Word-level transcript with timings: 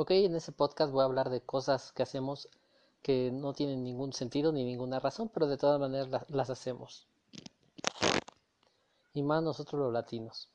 Ok, 0.00 0.12
en 0.12 0.34
ese 0.34 0.50
podcast 0.50 0.90
voy 0.90 1.02
a 1.02 1.04
hablar 1.04 1.28
de 1.28 1.42
cosas 1.42 1.92
que 1.92 2.02
hacemos 2.02 2.48
que 3.02 3.30
no 3.30 3.52
tienen 3.52 3.84
ningún 3.84 4.14
sentido 4.14 4.50
ni 4.50 4.64
ninguna 4.64 4.98
razón, 4.98 5.28
pero 5.28 5.46
de 5.46 5.58
todas 5.58 5.78
maneras 5.78 6.24
las, 6.30 6.48
hacemos. 6.48 7.06
Y 9.12 9.22
más 9.22 9.42
nosotros 9.42 9.78
los 9.78 9.92
latinos. 9.92 10.48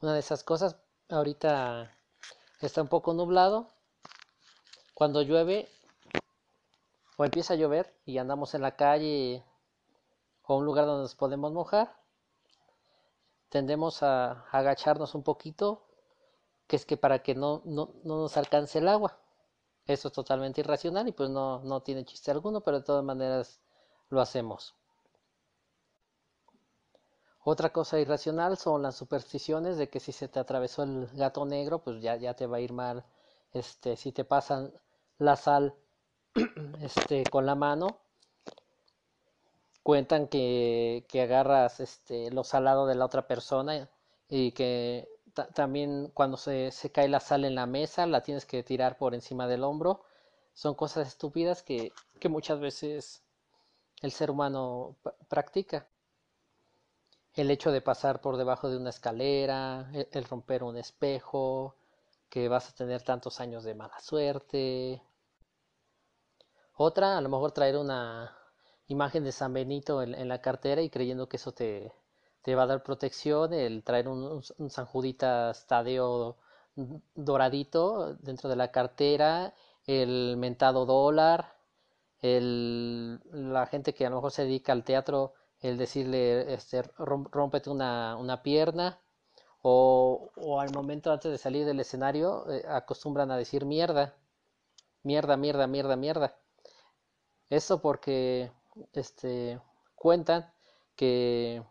Una 0.00 0.14
de 0.14 0.20
esas 0.20 0.44
cosas, 0.44 0.76
ahorita 1.08 1.92
está 2.60 2.82
un 2.82 2.88
poco 2.88 3.14
nublado. 3.14 3.72
Cuando 4.94 5.22
llueve 5.22 5.68
o 7.16 7.24
empieza 7.24 7.54
a 7.54 7.56
llover 7.56 7.92
y 8.06 8.18
andamos 8.18 8.54
en 8.54 8.62
la 8.62 8.76
calle 8.76 9.42
o 10.44 10.56
un 10.58 10.64
lugar 10.64 10.86
donde 10.86 11.02
nos 11.02 11.16
podemos 11.16 11.52
mojar, 11.52 11.96
tendemos 13.48 14.04
a 14.04 14.46
agacharnos 14.52 15.16
un 15.16 15.24
poquito 15.24 15.88
que 16.66 16.76
es 16.76 16.86
que 16.86 16.96
para 16.96 17.22
que 17.22 17.34
no, 17.34 17.62
no, 17.64 17.94
nos 18.04 18.36
alcance 18.36 18.78
el 18.78 18.88
agua. 18.88 19.18
Eso 19.86 20.08
es 20.08 20.14
totalmente 20.14 20.60
irracional 20.62 21.08
y 21.08 21.12
pues 21.12 21.30
no, 21.30 21.60
no 21.62 21.82
tiene 21.82 22.04
chiste 22.04 22.30
alguno, 22.30 22.62
pero 22.62 22.78
de 22.78 22.84
todas 22.84 23.04
maneras 23.04 23.60
lo 24.08 24.20
hacemos. 24.20 24.74
Otra 27.44 27.70
cosa 27.70 28.00
irracional 28.00 28.56
son 28.56 28.82
las 28.82 28.96
supersticiones 28.96 29.76
de 29.76 29.90
que 29.90 30.00
si 30.00 30.12
se 30.12 30.28
te 30.28 30.40
atravesó 30.40 30.82
el 30.82 31.08
gato 31.12 31.44
negro, 31.44 31.80
pues 31.80 32.00
ya, 32.00 32.16
ya 32.16 32.34
te 32.34 32.46
va 32.46 32.56
a 32.56 32.60
ir 32.60 32.72
mal. 32.72 33.04
Este, 33.52 33.96
si 33.96 34.12
te 34.12 34.24
pasan 34.24 34.72
la 35.18 35.36
sal 35.36 35.74
este, 36.80 37.24
con 37.24 37.44
la 37.44 37.54
mano, 37.54 37.98
cuentan 39.82 40.26
que, 40.28 41.04
que 41.08 41.22
agarras 41.22 41.80
este, 41.80 42.30
lo 42.30 42.44
salado 42.44 42.86
de 42.86 42.94
la 42.94 43.04
otra 43.04 43.26
persona 43.26 43.90
y 44.28 44.52
que 44.52 45.08
también 45.34 46.10
cuando 46.14 46.36
se, 46.36 46.72
cae 46.92 47.08
la 47.08 47.20
sal 47.20 47.44
en 47.44 47.54
la 47.54 47.66
mesa, 47.66 48.06
la 48.06 48.22
tienes 48.22 48.46
que 48.46 48.62
tirar 48.62 48.96
por 48.96 49.14
encima 49.14 49.46
del 49.48 49.64
hombro. 49.64 50.02
Son 50.54 50.74
cosas 50.74 51.08
estúpidas 51.08 51.62
que, 51.62 51.92
muchas 52.28 52.60
veces 52.60 53.22
el 54.00 54.12
ser 54.12 54.30
humano 54.30 54.96
practica. 55.28 55.86
El 57.34 57.50
hecho 57.50 57.72
de 57.72 57.80
pasar 57.80 58.20
por 58.20 58.36
debajo 58.36 58.70
de 58.70 58.76
una 58.76 58.90
escalera, 58.90 59.90
el, 59.92 60.08
el 60.12 60.24
romper 60.24 60.62
un 60.62 60.76
espejo, 60.76 61.74
que 62.30 62.48
vas 62.48 62.70
a 62.70 62.74
tener 62.74 63.02
tantos 63.02 63.40
años 63.40 63.64
de 63.64 63.74
mala 63.74 63.98
suerte. 64.00 65.02
Otra, 66.76 67.18
a 67.18 67.20
lo 67.20 67.28
mejor 67.28 67.52
traer 67.52 67.76
una 67.76 68.36
imagen 68.86 69.24
de 69.24 69.32
San 69.32 69.52
Benito 69.52 70.02
en 70.02 70.28
la 70.28 70.40
cartera 70.40 70.82
y 70.82 70.90
creyendo 70.90 71.28
que 71.28 71.36
eso 71.36 71.52
te, 71.52 71.92
te 72.44 72.54
va 72.54 72.64
a 72.64 72.66
dar 72.66 72.82
protección 72.82 73.54
el 73.54 73.82
traer 73.82 74.06
un, 74.08 74.42
San 74.68 74.86
Juditas 74.86 75.66
Tadeo 75.66 76.36
doradito 77.14 78.14
dentro 78.16 78.50
de 78.50 78.56
la 78.56 78.70
cartera, 78.70 79.54
el 79.86 80.36
mentado 80.36 80.84
dólar, 80.84 81.56
el, 82.20 83.20
la 83.32 83.66
gente 83.66 83.94
que 83.94 84.04
a 84.06 84.10
lo 84.10 84.16
mejor 84.16 84.30
se 84.32 84.44
dedica 84.44 84.72
al 84.72 84.84
teatro, 84.84 85.34
el 85.60 85.78
decirle, 85.78 86.52
este, 86.52 86.82
rómpete 86.98 87.70
una, 87.70 88.16
una 88.18 88.42
pierna, 88.42 89.00
o, 89.62 90.30
o, 90.36 90.60
al 90.60 90.70
momento 90.74 91.12
antes 91.12 91.32
de 91.32 91.38
salir 91.38 91.64
del 91.64 91.80
escenario 91.80 92.50
eh, 92.50 92.64
acostumbran 92.68 93.30
a 93.30 93.38
decir 93.38 93.64
mierda, 93.64 94.14
mierda, 95.02 95.38
mierda, 95.38 95.66
mierda, 95.66 95.96
mierda. 95.96 96.36
Eso 97.48 97.80
porque 97.80 98.52
este, 98.92 99.60
cuentan 99.94 100.52
que 100.96 101.62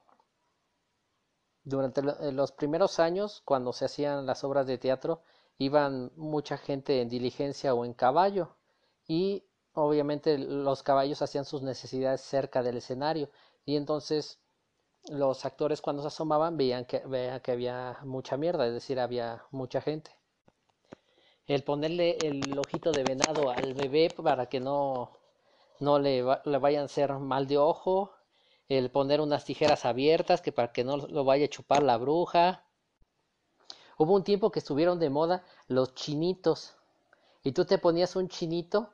durante 1.63 2.01
eh, 2.01 2.31
los 2.31 2.51
primeros 2.51 2.99
años, 2.99 3.41
cuando 3.45 3.73
se 3.73 3.85
hacían 3.85 4.25
las 4.25 4.43
obras 4.43 4.67
de 4.67 4.77
teatro, 4.77 5.21
iban 5.57 6.11
mucha 6.15 6.57
gente 6.57 7.01
en 7.01 7.09
diligencia 7.09 7.73
o 7.73 7.85
en 7.85 7.93
caballo 7.93 8.55
y 9.07 9.43
obviamente 9.73 10.37
los 10.37 10.83
caballos 10.83 11.21
hacían 11.21 11.45
sus 11.45 11.61
necesidades 11.61 12.21
cerca 12.21 12.63
del 12.63 12.77
escenario 12.77 13.29
y 13.65 13.75
entonces 13.75 14.39
los 15.09 15.45
actores 15.45 15.81
cuando 15.81 16.01
se 16.01 16.07
asomaban 16.07 16.57
veían 16.57 16.85
que, 16.85 16.99
veían 16.99 17.39
que 17.41 17.51
había 17.51 17.97
mucha 18.03 18.37
mierda, 18.37 18.67
es 18.67 18.73
decir, 18.73 18.99
había 18.99 19.43
mucha 19.51 19.81
gente. 19.81 20.11
El 21.45 21.63
ponerle 21.63 22.17
el 22.21 22.57
ojito 22.57 22.91
de 22.91 23.03
venado 23.03 23.49
al 23.49 23.73
bebé 23.73 24.09
para 24.15 24.45
que 24.47 24.61
no, 24.61 25.11
no 25.79 25.99
le, 25.99 26.23
le 26.45 26.57
vayan 26.57 26.83
a 26.83 26.85
hacer 26.85 27.11
mal 27.13 27.47
de 27.47 27.57
ojo, 27.57 28.11
el 28.77 28.89
poner 28.91 29.21
unas 29.21 29.45
tijeras 29.45 29.85
abiertas 29.85 30.41
que 30.41 30.51
para 30.51 30.71
que 30.71 30.83
no 30.83 30.97
lo 30.97 31.23
vaya 31.23 31.45
a 31.45 31.49
chupar 31.49 31.83
la 31.83 31.97
bruja. 31.97 32.63
Hubo 33.97 34.15
un 34.15 34.23
tiempo 34.23 34.51
que 34.51 34.59
estuvieron 34.59 34.99
de 34.99 35.09
moda 35.09 35.43
los 35.67 35.93
chinitos 35.95 36.75
y 37.43 37.51
tú 37.51 37.65
te 37.65 37.77
ponías 37.77 38.15
un 38.15 38.27
chinito 38.29 38.89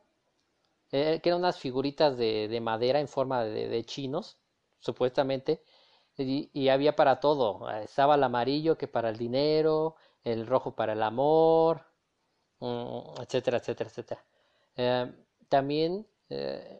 eh, 0.91 1.19
que 1.21 1.29
eran 1.29 1.39
unas 1.39 1.59
figuritas 1.59 2.17
de, 2.17 2.59
madera 2.61 2.99
en 2.99 3.07
forma 3.07 3.43
de, 3.43 3.83
chinos, 3.85 4.37
supuestamente, 4.79 5.61
y, 6.17 6.67
había 6.69 6.95
para 6.95 7.19
todo. 7.19 7.69
Estaba 7.69 8.15
el 8.15 8.23
amarillo 8.23 8.77
que 8.77 8.87
para 8.87 9.09
el 9.09 9.17
dinero, 9.17 9.95
el 10.23 10.47
rojo 10.47 10.75
para 10.75 10.93
el 10.93 11.03
amor, 11.03 11.85
mm, 12.59 13.21
etcétera, 13.21 13.57
etcétera, 13.57 13.89
etcétera. 13.89 14.25
Eh, 14.75 15.13
también 15.47 16.07
eh, 16.29 16.79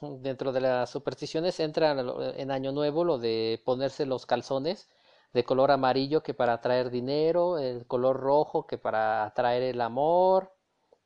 dentro 0.00 0.52
de 0.52 0.60
las 0.60 0.90
supersticiones 0.90 1.58
entra 1.60 1.92
en 2.36 2.50
Año 2.50 2.72
Nuevo 2.72 3.04
lo 3.04 3.18
de 3.18 3.62
ponerse 3.64 4.06
los 4.06 4.26
calzones 4.26 4.88
de 5.32 5.44
color 5.44 5.70
amarillo 5.70 6.22
que 6.22 6.34
para 6.34 6.54
atraer 6.54 6.90
dinero, 6.90 7.58
el 7.58 7.86
color 7.86 8.18
rojo 8.18 8.66
que 8.66 8.78
para 8.78 9.24
atraer 9.24 9.62
el 9.62 9.80
amor, 9.80 10.52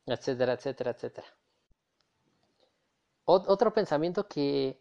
etcétera, 0.06 0.54
etcétera, 0.54 0.92
etcétera. 0.92 1.26
otro 3.24 3.72
pensamiento 3.72 4.26
que, 4.28 4.80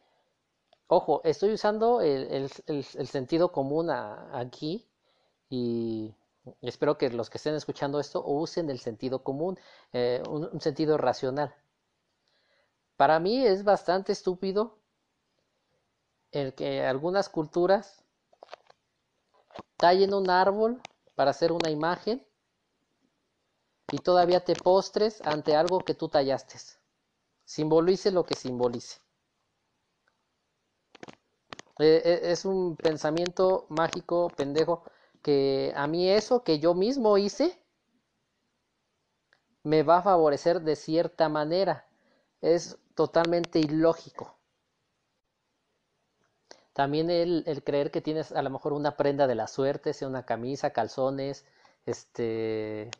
ojo, 0.88 1.22
estoy 1.24 1.54
usando 1.54 2.02
el, 2.02 2.50
sentido 3.08 3.52
común 3.52 3.90
aquí 3.90 4.88
y 5.50 6.14
espero 6.62 6.98
que 6.98 7.10
los 7.10 7.30
que 7.30 7.38
estén 7.38 7.56
escuchando 7.56 8.00
esto 8.00 8.24
usen 8.26 8.70
el 8.70 8.80
sentido 8.80 9.24
común, 9.24 9.58
eh, 9.94 10.22
un 10.30 10.62
sentido 10.62 10.98
racional. 10.98 11.54
Para 13.00 13.18
mí 13.18 13.48
es 13.48 13.64
bastante 13.64 14.12
estúpido 14.12 14.78
el 16.32 16.54
que 16.54 16.86
algunas 16.86 17.30
culturas 17.30 18.04
tallen 19.78 20.14
un 20.14 20.30
árbol 20.30 20.84
para 21.16 21.32
hacer 21.32 21.54
una 21.54 21.70
imagen 21.70 22.28
y 23.90 24.00
todavía 24.00 24.44
te 24.44 24.58
postres 24.58 25.22
ante 25.22 25.56
algo 25.56 25.86
que 25.86 25.94
tú 25.94 26.10
tallaste. 26.10 26.58
Simbolice 27.46 28.12
lo 28.12 28.26
que 28.26 28.36
simbolice. 28.36 29.00
E, 31.80 32.02
e, 32.04 32.32
es 32.34 32.44
un 32.44 32.76
pensamiento 32.76 33.66
mágico, 33.70 34.36
pendejo, 34.36 34.84
que 35.22 35.72
a 35.74 35.88
mí 35.88 36.10
eso 36.10 36.44
que 36.44 36.60
yo 36.60 36.74
mismo 36.74 37.18
hice 37.18 37.64
me 39.64 39.84
va 39.84 40.00
a 40.00 40.02
favorecer 40.02 40.60
de 40.60 40.76
cierta 40.76 41.30
manera. 41.30 41.88
Es 42.42 42.78
totalmente 43.00 43.60
ilógico. 43.60 44.36
También 46.74 47.10
el, 47.10 47.46
creer 47.64 47.92
que 47.92 48.02
tienes 48.02 48.34
a 48.34 48.42
lo 48.42 48.50
mejor 48.50 48.74
una 48.74 48.98
prenda 48.98 49.26
de 49.26 49.36
la 49.36 49.48
suerte, 49.48 49.94
sea 49.94 50.10
una 50.10 50.26
camisa, 50.26 50.72
calzones, 50.72 51.46
este, 51.86 52.92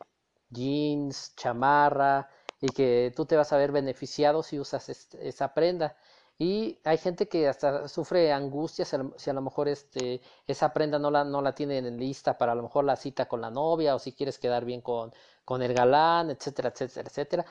jeans, 0.48 1.34
chamarra, 1.36 2.30
y 2.62 2.68
que 2.68 3.12
tú 3.14 3.26
te 3.26 3.36
vas 3.36 3.52
a 3.52 3.58
ver 3.58 3.72
beneficiado 3.72 4.42
si 4.42 4.58
usas 4.58 4.88
esa 4.88 5.52
prenda. 5.52 5.98
Y 6.38 6.78
hay 6.84 6.96
gente 6.96 7.28
que 7.28 7.46
hasta 7.46 7.86
sufre 7.86 8.32
angustias 8.32 8.96
si 9.18 9.28
a 9.28 9.34
lo 9.34 9.42
mejor 9.42 9.68
este, 9.68 10.22
esa 10.46 10.72
prenda 10.72 10.98
no 10.98 11.10
la, 11.10 11.24
no 11.24 11.42
la 11.42 11.54
tienen 11.54 11.98
lista 11.98 12.38
para 12.38 12.52
a 12.52 12.54
lo 12.54 12.62
mejor 12.62 12.86
la 12.86 12.96
cita 12.96 13.28
con 13.28 13.42
la 13.42 13.50
novia 13.50 13.94
o 13.94 13.98
si 13.98 14.12
quieres 14.12 14.38
quedar 14.38 14.64
bien 14.64 14.80
con, 14.80 15.12
con 15.44 15.60
el 15.60 15.74
galán, 15.74 16.30
etcétera, 16.30 16.70
etcétera, 16.70 17.06
etcétera. 17.10 17.44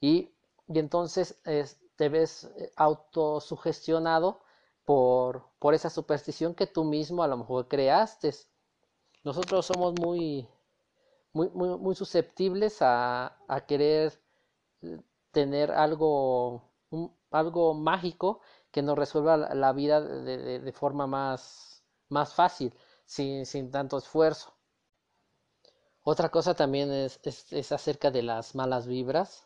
Y, 0.00 0.30
y 0.68 0.78
entonces 0.78 1.40
es, 1.44 1.78
te 1.96 2.08
ves 2.08 2.44
eh, 2.58 2.72
autosugestionado 2.76 4.40
por, 4.84 5.44
por 5.58 5.74
esa 5.74 5.90
superstición 5.90 6.54
que 6.54 6.66
tú 6.66 6.84
mismo 6.84 7.22
a 7.22 7.28
lo 7.28 7.38
mejor 7.38 7.68
creaste. 7.68 8.32
Nosotros 9.24 9.66
somos 9.66 9.94
muy, 10.00 10.48
muy, 11.32 11.48
muy, 11.50 11.94
susceptibles 11.94 12.78
a, 12.80 13.36
querer 13.66 14.18
eh, 14.82 15.00
tener 15.32 15.72
algo, 15.72 16.62
algo 17.30 17.74
mágico 17.74 18.40
que 18.70 18.82
nos 18.82 18.96
resuelva 18.98 19.36
la, 19.36 19.72
vida 19.72 20.00
de, 20.00 20.72
forma 20.72 21.06
más, 21.06 21.82
más 22.08 22.34
fácil, 22.34 22.74
sin, 23.04 23.46
sin, 23.46 23.70
tanto 23.70 23.98
esfuerzo. 23.98 24.54
Otra 26.02 26.28
cosa 26.30 26.54
también 26.54 26.92
es, 26.92 27.20
es 27.50 27.72
acerca 27.72 28.10
de 28.10 28.22
las 28.22 28.54
malas 28.54 28.86
vibras. 28.86 29.45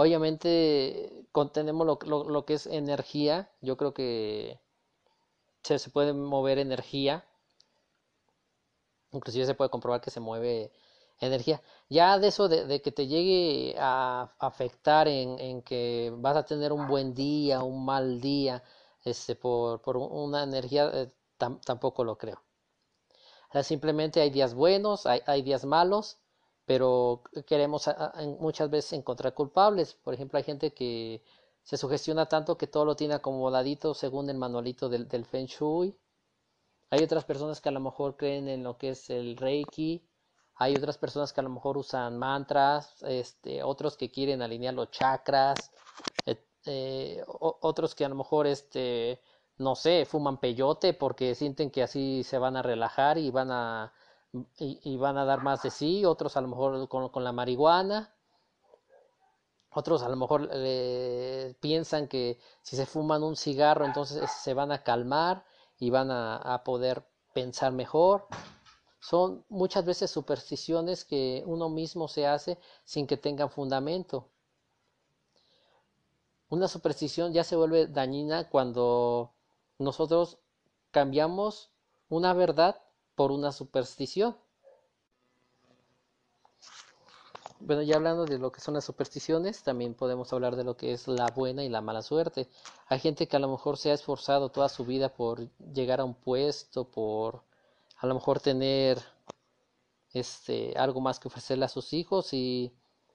Obviamente 0.00 1.26
contenemos 1.30 1.86
lo, 1.86 2.44
que 2.46 2.54
es 2.54 2.66
energía. 2.66 3.50
Yo 3.60 3.76
creo 3.76 3.92
que 3.92 4.58
se, 5.62 5.90
puede 5.90 6.14
mover 6.14 6.58
energía. 6.58 7.26
Inclusive 9.12 9.44
se 9.44 9.54
puede 9.54 9.68
comprobar 9.68 10.00
que 10.00 10.10
se 10.10 10.20
mueve 10.20 10.72
energía. 11.18 11.60
Ya 11.90 12.18
de 12.18 12.28
eso 12.28 12.48
de, 12.48 12.80
que 12.80 12.92
te 12.92 13.08
llegue 13.08 13.76
a 13.78 14.32
afectar 14.38 15.06
en, 15.06 15.60
que 15.60 16.10
vas 16.16 16.34
a 16.34 16.46
tener 16.46 16.72
un 16.72 16.88
buen 16.88 17.12
día, 17.12 17.62
un 17.62 17.84
mal 17.84 18.22
día, 18.22 18.64
este, 19.04 19.36
por, 19.36 19.82
una 19.98 20.44
energía, 20.44 20.90
eh, 20.94 21.12
tampoco 21.36 22.04
lo 22.04 22.16
creo. 22.16 22.42
simplemente 23.62 24.22
hay 24.22 24.30
días 24.30 24.54
buenos, 24.54 25.04
hay 25.04 25.42
días 25.42 25.66
malos, 25.66 26.16
pero 26.70 27.24
queremos 27.48 27.90
muchas 28.38 28.70
veces 28.70 28.92
encontrar 28.92 29.34
culpables. 29.34 29.94
Por 29.94 30.14
ejemplo, 30.14 30.36
hay 30.36 30.44
gente 30.44 30.72
que 30.72 31.20
se 31.64 31.76
sugestiona 31.76 32.26
tanto 32.26 32.56
que 32.56 32.68
todo 32.68 32.84
lo 32.84 32.94
tiene 32.94 33.14
acomodadito 33.14 33.92
según 33.92 34.30
el 34.30 34.38
manualito 34.38 34.88
del, 34.88 35.08
del 35.08 35.24
Feng 35.24 35.46
Shui. 35.46 35.98
Hay 36.90 37.02
otras 37.02 37.24
personas 37.24 37.60
que 37.60 37.70
a 37.70 37.72
lo 37.72 37.80
mejor 37.80 38.16
creen 38.16 38.46
en 38.46 38.62
lo 38.62 38.78
que 38.78 38.90
es 38.90 39.10
el 39.10 39.36
Reiki, 39.36 40.06
hay 40.54 40.76
otras 40.76 40.96
personas 40.96 41.32
que 41.32 41.40
a 41.40 41.42
lo 41.42 41.50
mejor 41.50 41.76
usan 41.76 42.16
mantras, 42.16 43.02
este, 43.02 43.64
otros 43.64 43.96
que 43.96 44.12
quieren 44.12 44.40
alinear 44.40 44.74
los 44.74 44.92
chakras, 44.92 45.72
eh, 46.66 47.24
otros 47.26 47.96
que 47.96 48.04
a 48.04 48.08
lo 48.08 48.14
mejor, 48.14 48.46
este, 48.46 49.20
no 49.58 49.74
sé, 49.74 50.04
fuman 50.04 50.38
peyote 50.38 50.94
porque 50.94 51.34
sienten 51.34 51.72
que 51.72 51.82
así 51.82 52.22
se 52.22 52.38
van 52.38 52.56
a 52.56 52.62
relajar 52.62 53.18
y 53.18 53.32
van 53.32 53.50
a, 53.50 53.92
y, 54.58 54.96
van 54.96 55.18
a 55.18 55.24
dar 55.24 55.42
más 55.42 55.62
de 55.62 55.70
sí, 55.70 56.04
otros 56.04 56.36
a 56.36 56.40
lo 56.40 56.48
mejor 56.48 56.88
con, 56.88 57.24
la 57.24 57.32
marihuana, 57.32 58.14
otros 59.70 60.02
a 60.02 60.08
lo 60.08 60.16
mejor 60.16 60.50
piensan 61.60 62.08
que 62.08 62.38
si 62.62 62.76
se 62.76 62.86
fuman 62.86 63.22
un 63.22 63.36
cigarro 63.36 63.84
entonces 63.84 64.30
se 64.30 64.54
van 64.54 64.72
a 64.72 64.82
calmar 64.82 65.44
y 65.78 65.90
van 65.90 66.10
a 66.10 66.62
poder 66.64 67.04
pensar 67.32 67.72
mejor. 67.72 68.26
Son 69.00 69.44
muchas 69.48 69.84
veces 69.84 70.10
supersticiones 70.10 71.04
que 71.04 71.42
uno 71.46 71.68
mismo 71.68 72.06
se 72.06 72.26
hace 72.26 72.58
sin 72.84 73.06
que 73.06 73.16
tengan 73.16 73.50
fundamento. 73.50 74.28
Una 76.50 76.68
superstición 76.68 77.32
ya 77.32 77.44
se 77.44 77.56
vuelve 77.56 77.86
dañina 77.86 78.48
cuando 78.50 79.32
nosotros 79.78 80.38
cambiamos 80.90 81.70
una 82.08 82.34
verdad 82.34 82.82
por 83.20 83.32
una 83.32 83.52
superstición. 83.52 84.34
Bueno, 87.60 87.82
ya 87.82 87.96
hablando 87.96 88.24
de 88.24 88.38
lo 88.38 88.50
que 88.50 88.62
son 88.62 88.72
las 88.72 88.86
supersticiones, 88.86 89.62
también 89.62 89.92
podemos 89.92 90.32
hablar 90.32 90.56
de 90.56 90.64
lo 90.64 90.78
que 90.78 90.94
es 90.94 91.06
la 91.06 91.26
buena 91.26 91.62
y 91.62 91.68
la 91.68 91.82
mala 91.82 92.00
suerte. 92.00 92.48
Hay 92.86 92.98
gente 92.98 93.28
que 93.28 93.36
a 93.36 93.40
lo 93.40 93.50
mejor 93.50 93.76
se 93.76 93.90
ha 93.90 93.92
esforzado 93.92 94.48
toda 94.48 94.70
su 94.70 94.86
vida 94.86 95.10
por 95.12 95.50
llegar 95.74 96.00
a 96.00 96.06
un 96.06 96.14
puesto, 96.14 96.90
por 96.90 97.44
a 97.98 98.06
lo 98.06 98.14
mejor 98.14 98.40
tener 98.40 98.98
este 100.14 100.72
algo 100.78 101.02
más 101.02 101.20
que 101.20 101.28
ofrecerle 101.28 101.66
a 101.66 101.68
sus 101.68 101.92
hijos 101.92 102.32
y 102.32 102.72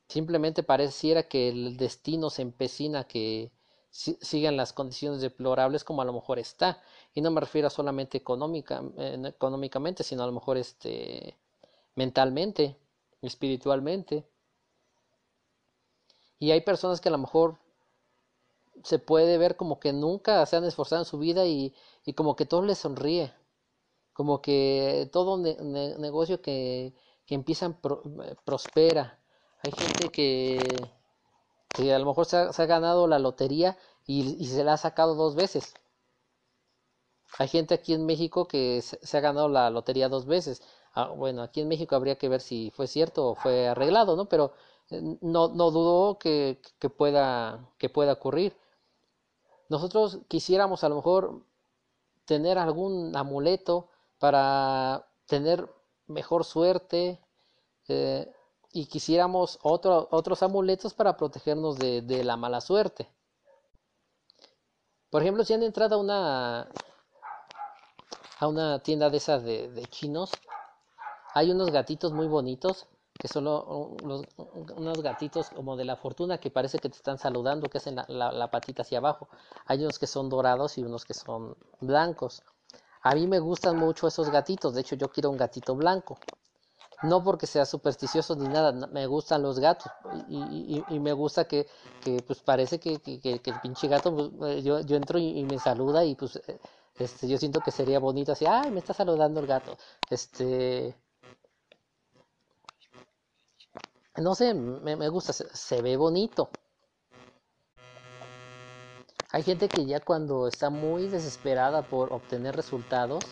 simplemente 0.07 0.61
pareciera 0.61 1.27
que 1.27 1.49
el 1.49 1.77
destino 1.77 2.29
se 2.29 2.43
empecina 2.43 2.99
a 2.99 3.07
que 4.03 4.17
sigan 4.21 4.57
las 4.57 4.73
condiciones 4.73 5.21
deplorables 5.21 5.83
como 5.83 6.01
a 6.01 6.05
lo 6.05 6.13
mejor 6.13 6.39
está. 6.39 6.81
Y 7.13 7.21
no 7.21 7.31
me 7.31 7.41
refiero 7.41 7.69
solamente 7.69 8.17
económica, 8.17 8.83
económicamente 8.97 10.03
sino 10.03 10.23
a 10.23 10.27
lo 10.27 10.33
mejor 10.33 10.57
este 10.57 11.37
mentalmente 11.95 12.77
espiritualmente. 13.21 14.27
Y 16.39 16.51
hay 16.51 16.61
personas 16.61 17.01
que 17.01 17.09
a 17.09 17.11
lo 17.13 17.17
mejor 17.17 17.57
se 18.83 18.99
puede 18.99 19.37
ver 19.37 19.55
como 19.55 19.79
que 19.79 19.93
nunca 19.93 20.45
se 20.45 20.57
han 20.57 20.65
esforzado 20.65 21.01
en 21.01 21.05
su 21.05 21.17
vida 21.17 21.45
y, 21.45 21.73
y 22.05 22.13
como 22.13 22.35
que 22.35 22.45
todo 22.45 22.61
les 22.63 22.77
sonríe. 22.79 23.33
Como 24.13 24.41
que 24.41 25.09
todo 25.11 25.37
negocio 25.37 26.41
que, 26.41 26.93
que 27.25 27.35
empieza 27.35 27.65
eh, 27.67 28.35
prospera. 28.45 29.19
Hay 29.63 29.71
gente 29.71 30.09
que, 30.09 30.59
que 31.69 31.93
a 31.93 31.99
lo 31.99 32.05
mejor 32.05 32.25
se 32.25 32.37
ha, 32.37 32.65
ganado 32.65 33.07
la 33.07 33.19
lotería 33.19 33.77
y, 34.05 34.45
se 34.45 34.63
la 34.63 34.73
ha 34.73 34.77
sacado 34.77 35.15
dos 35.15 35.35
veces. 35.35 35.73
Hay 37.37 37.47
gente 37.47 37.73
aquí 37.73 37.93
en 37.93 38.05
México 38.05 38.47
que 38.47 38.81
se, 38.81 39.17
ha 39.17 39.21
ganado 39.21 39.49
la 39.49 39.69
lotería 39.69 40.09
dos 40.09 40.25
veces. 40.25 40.61
Ah, 40.93 41.09
bueno, 41.09 41.41
aquí 41.43 41.61
en 41.61 41.67
México 41.67 41.95
habría 41.95 42.17
que 42.17 42.29
ver 42.29 42.41
si 42.41 42.71
fue 42.71 42.87
cierto 42.87 43.31
o 43.31 43.35
fue 43.35 43.67
arreglado, 43.67 44.15
¿no? 44.15 44.29
Pero 44.29 44.53
eh, 44.89 45.01
no, 45.21 45.49
no 45.49 45.71
dudo 45.71 46.17
que, 46.17 46.61
que, 46.79 46.89
pueda, 46.89 47.69
que 47.77 47.89
pueda 47.89 48.13
ocurrir. 48.13 48.55
Nosotros 49.69 50.19
quisiéramos 50.27 50.83
a 50.83 50.89
lo 50.89 50.95
mejor 50.95 51.41
tener 52.25 52.57
algún 52.57 53.15
amuleto 53.15 53.89
para 54.19 55.07
tener 55.27 55.69
mejor 56.07 56.43
suerte 56.45 57.19
eh, 57.87 58.31
y 58.75 58.87
quisiéramos 58.87 59.57
otros 59.63 60.43
amuletos 60.43 60.93
para 60.93 61.15
protegernos 61.15 61.77
de, 61.77 62.23
la 62.25 62.35
mala 62.35 62.59
suerte. 62.59 63.09
Por 65.09 65.21
ejemplo, 65.21 65.45
si 65.45 65.53
han 65.53 65.63
entrado 65.63 65.95
a 65.95 65.97
una, 65.97 66.67
a 68.37 68.47
una 68.49 68.79
tienda 68.79 69.09
de 69.09 69.15
esas 69.15 69.45
de, 69.45 69.87
chinos, 69.89 70.29
hay 71.33 71.51
unos 71.51 71.71
gatitos 71.71 72.11
muy 72.11 72.27
bonitos 72.27 72.85
que 73.17 73.29
son 73.29 73.47
unos 73.47 75.01
gatitos 75.01 75.51
como 75.51 75.77
de 75.77 75.85
la 75.85 75.95
fortuna 75.95 76.37
que 76.37 76.51
parece 76.51 76.79
que 76.79 76.89
te 76.89 76.97
están 76.97 77.17
saludando, 77.17 77.69
que 77.69 77.77
hacen 77.77 77.95
la 78.09 78.51
patita 78.51 78.81
hacia 78.81 78.97
abajo. 78.97 79.29
Hay 79.67 79.79
unos 79.83 79.97
que 79.99 80.07
son 80.07 80.27
dorados 80.27 80.77
y 80.77 80.83
unos 80.83 81.05
que 81.05 81.13
son 81.13 81.55
blancos. 81.79 82.43
A 83.03 83.15
mí 83.15 83.25
me 83.25 83.39
gustan 83.39 83.77
mucho 83.77 84.05
esos 84.05 84.29
gatitos, 84.29 84.73
de 84.73 84.81
hecho 84.81 84.97
yo 84.97 85.07
quiero 85.07 85.29
un 85.29 85.37
gatito 85.37 85.75
blanco. 85.75 86.19
No 87.03 87.23
porque 87.23 87.45
sea 87.47 87.65
supersticioso 87.65 88.35
ni 88.35 88.47
nada, 88.47 88.71
me 88.87 89.05
gustan 89.05 89.41
los 89.41 89.59
gatos 89.59 89.91
y, 90.29 90.99
me 90.99 91.13
gusta 91.13 91.45
que, 91.45 91.67
pues 92.25 92.39
parece 92.39 92.79
que, 92.79 92.99
el 93.05 93.59
pinche 93.61 93.87
gato, 93.87 94.15
pues, 94.15 94.57
eh, 94.57 94.63
yo, 94.63 94.79
entro 94.95 95.19
y, 95.19 95.43
me 95.43 95.59
saluda 95.59 96.05
y 96.05 96.15
pues 96.15 96.37
eh, 96.47 96.59
este, 96.97 97.27
yo 97.27 97.37
siento 97.37 97.59
que 97.59 97.71
sería 97.71 97.99
bonito 97.99 98.31
así, 98.31 98.45
ay, 98.45 98.71
me 98.71 98.79
está 98.79 98.93
saludando 98.93 99.39
el 99.41 99.47
gato. 99.47 99.77
Este, 100.09 100.95
no 104.17 104.33
sé, 104.33 104.53
me, 104.53 105.09
gusta, 105.09 105.33
se 105.33 105.81
ve 105.81 105.97
bonito. 105.97 106.49
Hay 109.31 109.43
gente 109.43 109.67
que 109.67 109.85
ya 109.85 109.99
cuando 109.99 110.47
está 110.47 110.69
muy 110.69 111.07
desesperada 111.07 111.81
por 111.81 112.13
obtener 112.13 112.55
resultados, 112.55 113.25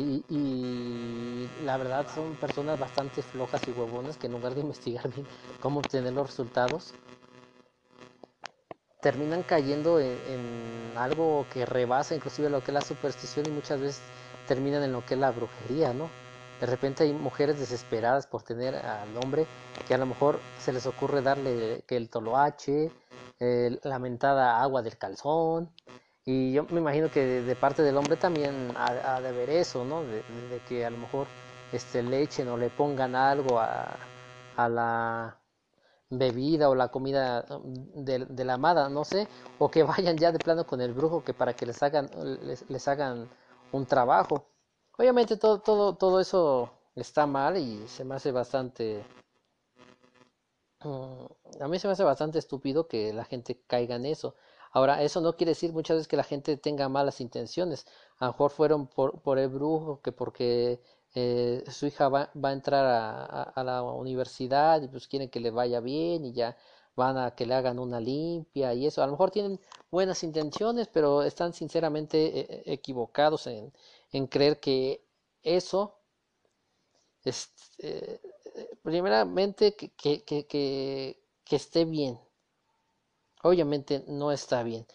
y, 0.00 1.48
la 1.64 1.76
verdad 1.76 2.06
son 2.14 2.34
personas 2.34 2.78
bastante 2.78 3.22
flojas 3.22 3.60
y 3.68 3.70
huevonas 3.72 4.16
que 4.16 4.26
en 4.26 4.32
lugar 4.32 4.54
de 4.54 4.62
investigar 4.62 5.08
bien 5.08 5.26
cómo 5.60 5.80
obtener 5.80 6.12
los 6.12 6.28
resultados, 6.28 6.94
terminan 9.00 9.42
cayendo 9.42 9.98
en, 10.00 10.92
algo 10.96 11.46
que 11.52 11.64
rebasa 11.64 12.14
inclusive 12.14 12.50
lo 12.50 12.62
que 12.62 12.70
es 12.70 12.74
la 12.74 12.80
superstición 12.80 13.46
y 13.46 13.50
muchas 13.50 13.80
veces 13.80 14.02
terminan 14.46 14.82
en 14.82 14.92
lo 14.92 15.04
que 15.06 15.14
es 15.14 15.20
la 15.20 15.30
brujería, 15.30 15.92
¿no? 15.92 16.10
De 16.60 16.66
repente 16.66 17.04
hay 17.04 17.12
mujeres 17.14 17.58
desesperadas 17.58 18.26
por 18.26 18.42
tener 18.42 18.76
al 18.76 19.16
hombre 19.16 19.46
que 19.88 19.94
a 19.94 19.98
lo 19.98 20.04
mejor 20.04 20.38
se 20.58 20.72
les 20.72 20.84
ocurre 20.84 21.22
darle 21.22 21.84
que 21.86 21.96
el 21.96 22.10
toloache, 22.10 22.90
eh, 23.38 23.78
lamentada 23.84 24.60
agua 24.60 24.82
del 24.82 24.98
calzón. 24.98 25.70
Y 26.32 26.52
yo 26.52 26.64
me 26.70 26.78
imagino 26.78 27.10
que 27.10 27.42
de, 27.42 27.56
parte 27.56 27.82
del 27.82 27.96
hombre 27.96 28.16
también 28.16 28.72
ha, 28.76 29.20
de 29.20 29.32
ver 29.32 29.50
eso, 29.50 29.84
¿no? 29.84 30.04
De, 30.04 30.22
que 30.68 30.86
a 30.86 30.90
lo 30.90 30.96
mejor 30.96 31.26
este, 31.72 32.04
le 32.04 32.22
echen 32.22 32.46
o 32.48 32.56
le 32.56 32.70
pongan 32.70 33.16
algo 33.16 33.58
a, 33.58 33.98
la 34.56 35.36
bebida 36.08 36.68
o 36.68 36.76
la 36.76 36.88
comida 36.88 37.44
de, 37.64 38.44
la 38.44 38.54
amada, 38.54 38.88
no 38.88 39.04
sé, 39.04 39.26
o 39.58 39.68
que 39.72 39.82
vayan 39.92 40.16
ya 40.18 40.30
de 40.30 40.38
plano 40.38 40.64
con 40.64 40.80
el 40.80 40.92
brujo 40.92 41.24
que 41.24 41.34
para 41.34 41.52
que 41.54 41.66
les 41.66 41.82
hagan, 41.82 42.08
les, 42.46 42.64
les 42.70 42.86
hagan 42.86 43.28
un 43.72 43.86
trabajo. 43.86 44.46
Obviamente 44.98 45.36
todo, 45.36 45.58
todo, 45.58 45.96
todo 45.96 46.20
eso 46.20 46.70
está 46.94 47.26
mal 47.26 47.56
y 47.56 47.88
se 47.88 48.04
me 48.04 48.14
hace 48.14 48.30
bastante 48.30 49.04
Mm, 50.82 51.26
a 51.60 51.68
mí 51.68 51.78
se 51.78 51.86
me 51.88 51.92
hace 51.92 52.04
bastante 52.04 52.38
estúpido 52.38 52.88
que 52.88 53.12
la 53.12 53.24
gente 53.24 53.60
caiga 53.66 53.96
en 53.96 54.06
eso. 54.06 54.34
Ahora, 54.70 55.02
eso 55.02 55.20
no 55.20 55.36
quiere 55.36 55.50
decir 55.52 55.72
muchas 55.72 55.96
veces 55.96 56.08
que 56.08 56.16
la 56.16 56.24
gente 56.24 56.56
tenga 56.56 56.88
malas 56.88 57.20
intenciones. 57.20 57.86
A 58.18 58.26
lo 58.26 58.32
mejor 58.32 58.50
fueron 58.50 58.86
por, 58.86 59.38
el 59.38 59.48
brujo, 59.48 60.00
que 60.02 60.12
porque 60.12 60.80
eh, 61.14 61.64
su 61.70 61.86
hija 61.86 62.08
va, 62.08 62.30
a 62.42 62.52
entrar 62.52 62.84
a, 63.54 63.62
la 63.64 63.82
universidad 63.82 64.82
y 64.82 64.88
pues 64.88 65.08
quieren 65.08 65.28
que 65.30 65.40
le 65.40 65.50
vaya 65.50 65.80
bien 65.80 66.24
y 66.24 66.32
ya 66.32 66.56
van 66.96 67.18
a 67.18 67.34
que 67.34 67.46
le 67.46 67.54
hagan 67.54 67.78
una 67.78 68.00
limpia 68.00 68.74
y 68.74 68.86
eso. 68.86 69.02
A 69.02 69.06
lo 69.06 69.12
mejor 69.12 69.30
tienen 69.30 69.60
buenas 69.90 70.22
intenciones, 70.22 70.88
pero 70.88 71.22
están 71.22 71.52
sinceramente 71.52 72.40
eh, 72.40 72.62
equivocados 72.66 73.46
en, 73.46 73.72
en 74.12 74.26
creer 74.26 74.60
que 74.60 75.04
eso 75.42 76.00
es, 77.24 77.52
eh, 77.78 78.20
primeramente 78.82 79.74
que, 79.74 79.90
que, 79.90 80.22
que, 80.24 80.46
que, 81.44 81.56
esté 81.56 81.84
bien. 81.84 82.18
Obviamente 83.42 84.04
no 84.06 84.32
está 84.32 84.62
bien. 84.62 84.86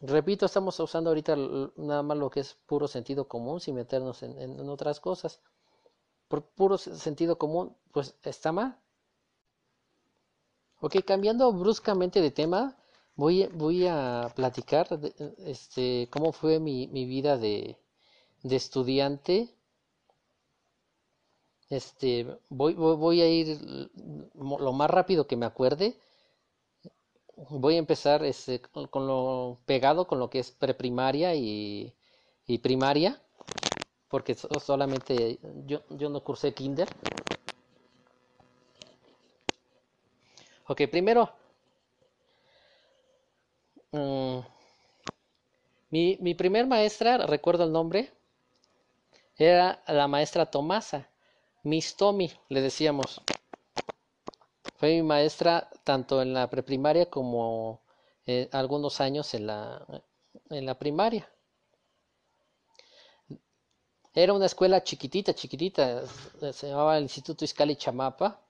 Repito, 0.00 0.44
estamos 0.44 0.78
usando 0.80 1.10
ahorita 1.10 1.36
nada 1.76 2.02
más 2.02 2.18
lo 2.18 2.30
que 2.30 2.40
es 2.40 2.54
puro 2.66 2.86
sentido 2.86 3.26
común 3.28 3.60
sin 3.60 3.74
meternos 3.74 4.22
en, 4.22 4.68
otras 4.68 5.00
cosas. 5.00 5.40
por 6.28 6.42
puro 6.42 6.76
sentido 6.78 7.38
común, 7.38 7.74
pues 7.92 8.14
está 8.22 8.52
mal. 8.52 8.78
Ok, 10.80 10.96
cambiando 11.06 11.50
bruscamente 11.52 12.20
de 12.20 12.30
tema, 12.30 12.76
voy, 13.14 13.46
voy 13.54 13.86
a 13.86 14.30
platicar 14.34 14.86
este, 15.38 16.08
cómo 16.10 16.32
fue 16.32 16.60
mi, 16.60 16.86
vida 17.06 17.38
de, 17.38 17.78
de, 18.42 18.56
estudiante. 18.56 19.48
Este, 21.70 22.38
voy, 22.50 22.74
voy, 22.74 23.22
a 23.22 23.28
ir 23.28 23.90
lo 24.34 24.72
más 24.74 24.90
rápido 24.90 25.26
que 25.26 25.36
me 25.36 25.46
acuerde. 25.46 25.98
Voy 27.36 27.76
a 27.76 27.78
empezar 27.78 28.24
este, 28.24 28.60
con 28.62 29.06
lo 29.06 29.58
pegado 29.66 30.06
con 30.06 30.18
lo 30.18 30.30
que 30.30 30.38
es 30.38 30.50
preprimaria 30.50 31.34
y, 31.34 31.92
y 32.46 32.58
primaria, 32.58 33.20
porque 34.08 34.34
solamente 34.34 35.38
yo, 35.66 35.82
yo 35.90 36.08
no 36.08 36.24
cursé 36.24 36.54
kinder. 36.54 36.88
Ok, 40.66 40.82
primero, 40.90 41.30
mm, 43.92 44.40
mi, 45.90 46.16
mi 46.20 46.34
primer 46.34 46.66
maestra, 46.66 47.26
recuerdo 47.26 47.64
el 47.64 47.72
nombre, 47.72 48.12
era 49.36 49.82
la 49.86 50.08
maestra 50.08 50.46
Tomasa, 50.46 51.08
Miss 51.62 51.96
Tommy, 51.96 52.32
le 52.48 52.60
decíamos. 52.60 53.20
Fue 54.76 54.94
mi 54.96 55.02
maestra 55.02 55.70
tanto 55.84 56.20
en 56.20 56.34
la 56.34 56.50
preprimaria 56.50 57.08
como 57.08 57.80
eh, 58.26 58.48
algunos 58.52 59.00
años 59.00 59.32
en 59.34 59.46
la, 59.46 59.86
en 60.50 60.66
la 60.66 60.78
primaria. 60.78 61.28
Era 64.14 64.32
una 64.32 64.46
escuela 64.46 64.82
chiquitita, 64.82 65.34
chiquitita, 65.34 66.02
se 66.52 66.68
llamaba 66.68 66.96
el 66.96 67.04
Instituto 67.04 67.44
Iscali 67.44 67.76
Chamapa 67.76 68.40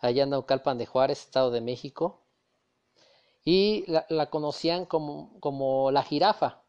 allá 0.00 0.24
en 0.24 0.30
Naucalpan 0.30 0.76
de 0.76 0.86
Juárez, 0.86 1.20
Estado 1.20 1.50
de 1.50 1.60
México. 1.60 2.20
Y 3.44 3.84
la, 3.86 4.30
conocían 4.30 4.86
como, 4.86 5.38
como, 5.40 5.90
la 5.90 6.02
jirafa, 6.02 6.62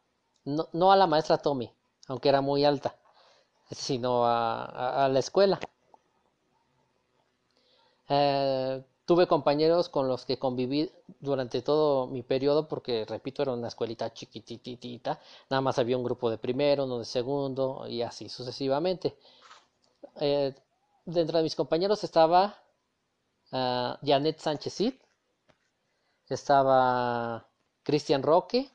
no, 0.44 0.92
a 0.92 0.96
la 0.96 1.06
maestra 1.06 1.38
Tommy, 1.38 1.72
aunque 2.06 2.28
era 2.28 2.40
muy 2.40 2.64
alta, 2.64 2.96
sino 3.70 4.26
a, 4.26 5.08
la 5.10 5.18
escuela. 5.18 5.58
Eh, 8.08 8.82
tuve 9.04 9.26
compañeros 9.26 9.88
con 9.88 10.08
los 10.08 10.24
que 10.24 10.38
conviví 10.38 10.90
durante 11.20 11.62
todo 11.62 12.06
mi 12.08 12.22
periodo, 12.22 12.68
porque 12.68 13.04
repito, 13.06 13.42
era 13.42 13.52
una 13.52 13.68
escuelita 13.68 14.12
chiquititita, 14.12 15.20
nada 15.50 15.60
más 15.60 15.78
había 15.78 15.96
un 15.96 16.04
grupo 16.04 16.30
de 16.30 16.38
primero, 16.38 16.84
uno 16.84 16.98
de 16.98 17.04
segundo 17.04 17.86
y 17.88 18.02
así 18.02 18.28
sucesivamente. 18.28 19.16
Eh, 20.20 20.54
dentro 21.04 21.38
de 21.38 21.44
mis 21.44 21.54
compañeros 21.54 22.02
estaba 22.04 22.56
uh, 23.52 23.94
Janet 24.04 24.38
Sánchez 24.38 24.80
estaba 26.28 27.46
Cristian 27.82 28.22
Roque, 28.22 28.70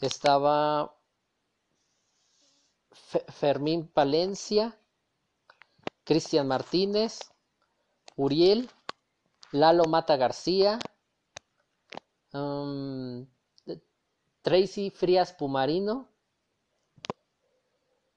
estaba 0.00 0.94
Fermín 2.90 3.88
Palencia, 3.88 4.78
Cristian 6.04 6.48
Martínez, 6.48 7.31
Uriel, 8.16 8.68
Lalo 9.52 9.86
Mata 9.86 10.16
García, 10.16 10.78
um, 12.32 13.26
Tracy 14.42 14.90
Frías 14.90 15.32
Pumarino, 15.32 16.08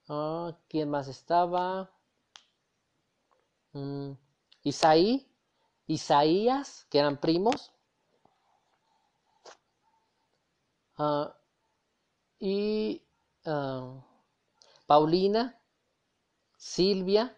ah, 0.10 0.58
¿quién 0.68 0.90
más 0.90 1.08
estaba? 1.08 1.92
Mm, 3.74 4.14
Isaí, 4.64 5.28
Isaías, 5.88 6.88
que 6.90 7.00
eran 7.00 7.18
primos, 7.20 7.72
ah, 10.98 11.36
y 12.40 13.04
ah, 13.46 14.04
Paulina, 14.88 15.60
Silvia, 16.58 17.38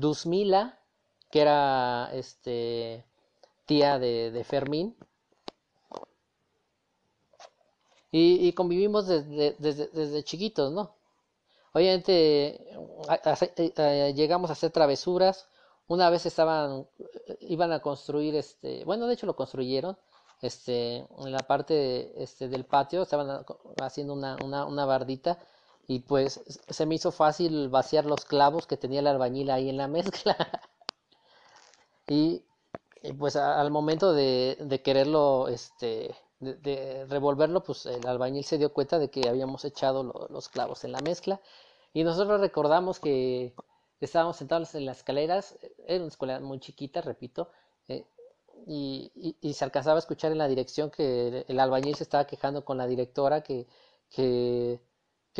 Dusmila, 0.00 0.78
que 1.30 1.40
era 1.40 2.10
este, 2.12 3.04
tía 3.66 3.98
de, 3.98 4.44
Fermín. 4.44 4.96
Y, 8.12 8.52
convivimos 8.52 9.06
desde, 9.06 10.22
chiquitos, 10.24 10.72
¿no? 10.72 10.94
Obviamente 11.72 12.58
llegamos 14.14 14.48
a 14.48 14.54
hacer 14.54 14.70
travesuras. 14.70 15.48
Una 15.88 16.08
vez 16.08 16.24
estaban, 16.24 16.86
iban 17.40 17.72
a 17.72 17.80
construir, 17.80 18.34
este, 18.34 18.84
bueno, 18.84 19.06
de 19.06 19.14
hecho 19.14 19.26
lo 19.26 19.36
construyeron, 19.36 19.96
este, 20.40 20.96
en 20.96 21.32
la 21.32 21.40
parte 21.40 22.22
este, 22.22 22.48
del 22.48 22.64
patio, 22.64 23.02
estaban 23.02 23.44
haciendo 23.80 24.14
una, 24.14 24.84
bardita 24.84 25.38
y 25.86 26.00
pues 26.00 26.40
se 26.68 26.86
me 26.86 26.96
hizo 26.96 27.12
fácil 27.12 27.68
vaciar 27.68 28.06
los 28.06 28.24
clavos 28.24 28.66
que 28.66 28.76
tenía 28.76 29.00
el 29.00 29.06
albañil 29.06 29.50
ahí 29.50 29.68
en 29.68 29.76
la 29.76 29.88
mezcla. 29.88 30.36
y, 32.08 32.44
pues 33.18 33.36
al 33.36 33.70
momento 33.70 34.12
de, 34.12 34.80
quererlo, 34.84 35.48
este, 35.48 36.14
de, 36.40 37.06
revolverlo, 37.08 37.62
pues 37.62 37.86
el 37.86 38.06
albañil 38.06 38.44
se 38.44 38.58
dio 38.58 38.72
cuenta 38.72 38.98
de 38.98 39.10
que 39.10 39.28
habíamos 39.28 39.64
echado 39.64 40.28
los 40.30 40.48
clavos 40.48 40.84
en 40.84 40.92
la 40.92 41.00
mezcla 41.00 41.40
y 41.92 42.04
nosotros 42.04 42.40
recordamos 42.40 43.00
que 43.00 43.54
estábamos 44.00 44.36
sentados 44.36 44.74
en 44.74 44.86
las 44.86 44.98
escaleras, 44.98 45.56
era 45.86 46.00
una 46.00 46.08
escuela 46.08 46.40
muy 46.40 46.60
chiquita, 46.60 47.00
repito, 47.00 47.50
eh, 47.88 48.04
y, 48.66 49.10
se 49.54 49.64
alcanzaba 49.64 49.96
a 49.96 50.00
escuchar 50.00 50.32
en 50.32 50.38
la 50.38 50.48
dirección 50.48 50.90
que 50.90 51.44
el 51.48 51.60
albañil 51.60 51.94
se 51.94 52.02
estaba 52.02 52.26
quejando 52.26 52.64
con 52.64 52.76
la 52.78 52.86
directora 52.86 53.42
que, 53.42 53.66
que, 54.10 54.80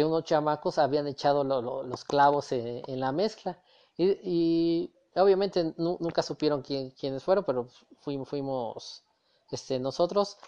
unos 0.05 0.25
chamacos 0.25 0.79
habían 0.79 1.07
echado 1.07 1.45
los 1.45 2.05
clavos 2.05 2.53
en, 2.53 3.01
la 3.01 3.13
mezcla. 3.13 3.59
Y, 3.97 4.91
obviamente 5.15 5.75
nunca 5.79 6.23
supieron 6.23 6.63
quién, 6.63 6.91
quiénes 6.91 7.23
fueron, 7.23 7.45
pero 7.45 7.69
fuimos, 8.01 9.03
este, 9.51 9.79
nosotros. 9.79 10.39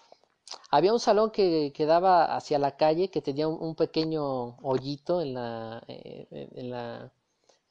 Había 0.71 0.93
un 0.93 0.99
salón 0.99 1.31
que, 1.31 1.71
quedaba 1.73 2.35
hacia 2.35 2.59
la 2.59 2.77
calle 2.77 3.09
que 3.09 3.21
tenía 3.21 3.47
un, 3.47 3.75
pequeño 3.75 4.57
hoyito 4.61 5.21
en 5.21 5.33
la, 5.35 5.83
eh, 5.87 6.27
en 6.55 6.69
la 6.69 7.11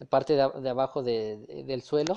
parte 0.09 0.35
de, 0.35 0.69
abajo 0.71 1.03
del 1.03 1.83
suelo. 1.83 2.17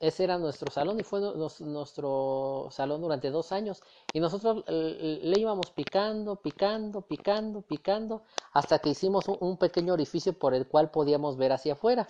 Ese 0.00 0.24
era 0.24 0.38
nuestro 0.38 0.70
salón 0.70 1.00
y 1.00 1.02
fue 1.02 1.20
nuestro 1.20 2.68
salón 2.70 3.00
durante 3.00 3.30
dos 3.30 3.50
años. 3.52 3.82
Y 4.12 4.20
nosotros 4.20 4.64
le 4.68 5.38
íbamos 5.38 5.70
picando, 5.70 6.36
picando, 6.36 7.02
picando, 7.02 7.62
picando, 7.62 8.22
hasta 8.52 8.78
que 8.78 8.90
hicimos 8.90 9.24
un 9.28 9.56
pequeño 9.56 9.92
orificio 9.92 10.38
por 10.38 10.54
el 10.54 10.66
cual 10.68 10.90
podíamos 10.90 11.36
ver 11.36 11.52
hacia 11.52 11.72
afuera. 11.72 12.06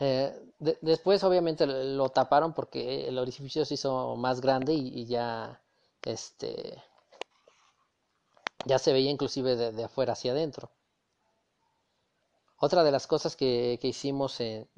Eh, 0.00 0.34
después 0.80 1.22
obviamente 1.24 1.66
lo 1.66 2.08
taparon 2.08 2.54
porque 2.54 3.06
el 3.06 3.18
orificio 3.18 3.66
se 3.66 3.74
hizo 3.74 4.16
más 4.16 4.40
grande 4.40 4.72
y, 4.72 5.04
ya 5.04 5.60
este 6.02 6.82
ya 8.64 8.78
se 8.78 8.92
veía 8.94 9.10
inclusive 9.10 9.56
de, 9.56 9.84
afuera 9.84 10.14
hacia 10.14 10.32
adentro. 10.32 10.70
Otra 12.60 12.84
de 12.84 12.92
las 12.92 13.06
cosas 13.06 13.36
que, 13.36 13.78
hicimos 13.82 14.40
en, 14.40 14.68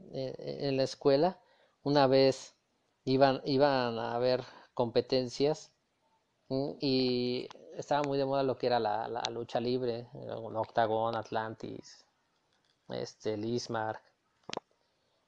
la 0.77 0.83
escuela, 0.85 1.39
una 1.83 2.07
vez 2.07 2.55
iban, 3.05 3.43
iban 3.45 3.99
a 3.99 4.15
haber 4.15 4.45
competencias 4.73 5.73
y 6.81 7.49
estaba 7.77 8.03
muy 8.03 8.19
de 8.19 8.25
moda 8.25 8.43
lo 8.43 8.57
que 8.57 8.69
era 8.69 8.79
la, 8.79 9.23
lucha 9.31 9.61
libre, 9.61 10.09
Octagon, 10.55 11.17
Atlantis, 11.17 12.05
este, 12.89 13.37
Lismark 13.37 14.03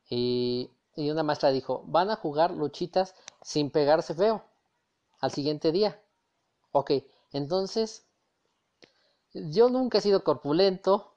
y, 0.08 0.70
una 0.96 1.23
maestra 1.23 1.50
dijo, 1.50 1.82
van 1.87 2.11
a 2.11 2.16
jugar 2.16 2.52
luchitas 2.52 3.14
sin 3.42 3.70
pegarse 3.70 4.14
feo 4.14 4.44
al 5.20 5.32
siguiente 5.32 5.73
día. 5.73 6.00
Ok, 6.73 6.92
entonces, 7.32 8.06
yo 9.32 9.68
nunca 9.70 9.99
he 9.99 10.00
sido 10.00 10.23
corpulento. 10.23 11.13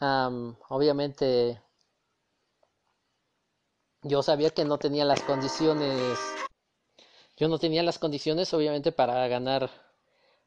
Obviamente, 0.00 1.60
yo 4.02 4.22
sabía 4.22 4.50
que 4.50 4.64
no 4.64 4.78
tenía 4.78 5.04
las 5.04 5.22
condiciones. 5.22 6.18
Yo 7.36 7.48
no 7.48 7.58
tenía 7.58 7.82
las 7.82 7.98
condiciones, 7.98 8.52
obviamente, 8.54 8.92
para 8.92 9.26
ganar 9.28 9.70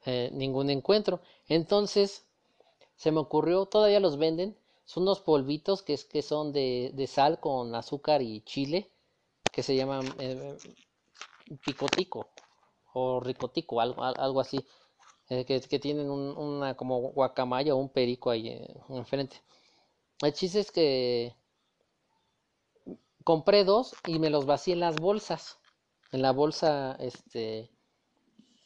eh, 0.06 0.30
ningún 0.32 0.70
encuentro. 0.70 1.22
Entonces, 1.48 2.26
se 2.96 3.12
me 3.12 3.20
ocurrió, 3.20 3.66
todavía 3.66 4.00
los 4.00 4.18
venden, 4.18 4.58
son 4.86 5.04
unos 5.04 5.20
polvitos 5.20 5.84
que, 5.84 5.94
es, 5.94 6.06
que 6.06 6.22
son 6.22 6.54
de, 6.54 7.10
sal 7.10 7.40
con 7.40 7.76
azúcar 7.76 8.22
y 8.22 8.42
chile, 8.42 8.90
que 9.52 9.64
se 9.64 9.76
llaman 9.76 10.06
eh, 10.20 10.58
picotico 11.66 12.28
o 12.94 13.20
ricotico, 13.20 13.82
algo, 13.82 14.04
algo 14.04 14.40
así. 14.40 14.66
Eh, 15.30 15.46
que, 15.46 15.80
tienen 15.80 16.10
una 16.10 16.76
como 16.76 17.00
guacamaya 17.12 17.76
o 17.76 17.78
un 17.78 17.90
perico 17.90 18.30
ahí 18.30 18.48
eh, 18.48 18.76
enfrente. 18.90 19.42
El 20.22 20.34
chiste 20.34 20.62
es 20.62 20.72
que 20.72 21.36
compré 23.24 23.66
dos 23.66 23.94
y 24.08 24.20
me 24.20 24.30
los 24.30 24.46
vacié 24.46 24.74
en 24.74 24.80
las 24.80 24.96
bolsas, 24.96 25.60
en 26.14 26.22
la 26.22 26.32
bolsa 26.32 26.96
este, 27.00 27.70